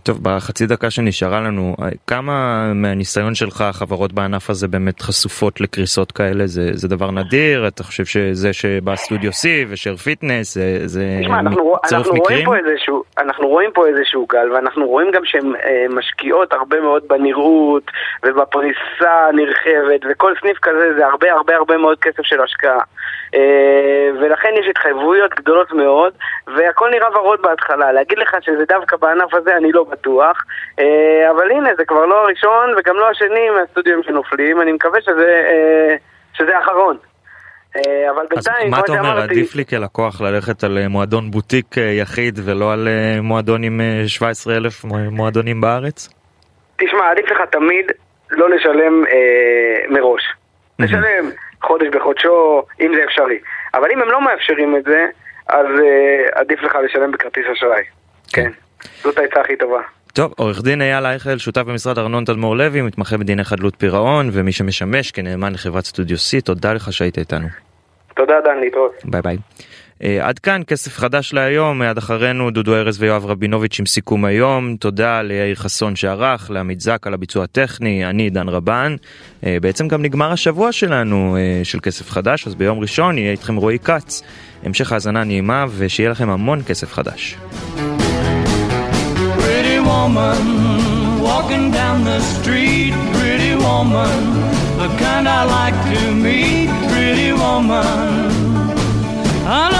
[0.07, 2.33] טוב, בחצי דקה שנשארה לנו, אה, כמה
[2.73, 6.47] מהניסיון שלך החברות בענף הזה באמת חשופות לקריסות כאלה?
[6.47, 7.67] זה, זה דבר נדיר?
[7.67, 12.23] אתה חושב שזה שבא סטודיו C ושייר פיטנס, זה, זה תשמע, אנחנו, צירוף אנחנו, רואים
[12.23, 12.45] מקרים?
[12.45, 17.03] פה איזשהו, אנחנו רואים פה איזשהו גל, ואנחנו רואים גם שהן אה, משקיעות הרבה מאוד
[17.07, 17.83] בנראות
[18.25, 22.79] ובפריסה הנרחבת, וכל סניף כזה זה הרבה הרבה הרבה מאוד כסף של השקעה.
[23.35, 23.39] אה,
[24.21, 26.13] ולכן יש התחייבויות גדולות מאוד,
[26.57, 27.91] והכל נראה ורוד בהתחלה.
[27.91, 30.43] להגיד לך שזה דווקא בענף הזה, אני לא בטוח.
[30.79, 35.43] אה, אבל הנה, זה כבר לא הראשון וגם לא השני מהסטודיו שנופלים, אני מקווה שזה,
[35.49, 35.95] אה,
[36.33, 36.97] שזה האחרון.
[37.75, 41.31] אה, אבל אז בינתיים, מה כמו אתה אומר, שאמרתי- עדיף לי כלקוח ללכת על מועדון
[41.31, 42.87] בוטיק יחיד ולא על
[43.21, 46.09] מועדון עם אה, 17 אלף מועדונים בארץ?
[46.77, 47.91] תשמע, עדיף לך תמיד
[48.31, 49.17] לא לשלם אה,
[49.89, 50.21] מראש.
[50.79, 51.29] לשלם
[51.67, 53.39] חודש בחודשו, אם זה אפשרי.
[53.73, 55.05] אבל אם הם לא מאפשרים את זה,
[55.47, 57.83] אז אה, עדיף לך לשלם בכרטיס אשראי.
[58.33, 58.51] כן.
[59.03, 59.81] זאת העצה הכי טובה.
[60.13, 64.51] טוב, עורך דין אייל אייכל, שותף במשרד ארנון תדמור לוי, מתמחה בדיני חדלות פירעון, ומי
[64.51, 67.47] שמשמש כנאמן לחברת סטודיו C, תודה לך שהיית איתנו.
[68.15, 68.93] תודה דן, להתראות.
[69.05, 69.37] ביי ביי.
[70.01, 74.75] Uh, עד כאן כסף חדש להיום, מיד אחרינו דודו ארז ויואב רבינוביץ' עם סיכום היום,
[74.75, 78.95] תודה ליאיר חסון שערך, לעמית זק על הביצוע הטכני, אני עידן רבן.
[79.41, 83.55] Uh, בעצם גם נגמר השבוע שלנו uh, של כסף חדש, אז ביום ראשון יהיה איתכם
[83.55, 84.21] רועי כץ.
[84.63, 87.37] המשך האזנה נעימה ושיהיה לכם המון כסף חדש.
[95.39, 98.31] I like to meet, pretty woman.
[99.45, 99.76] I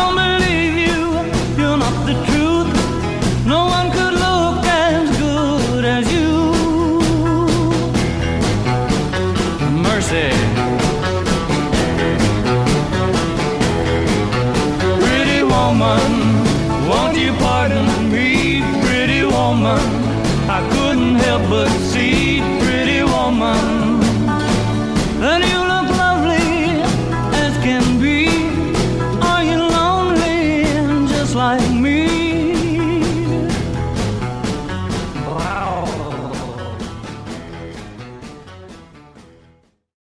[15.88, 20.07] woman, won't you pardon me, pretty woman?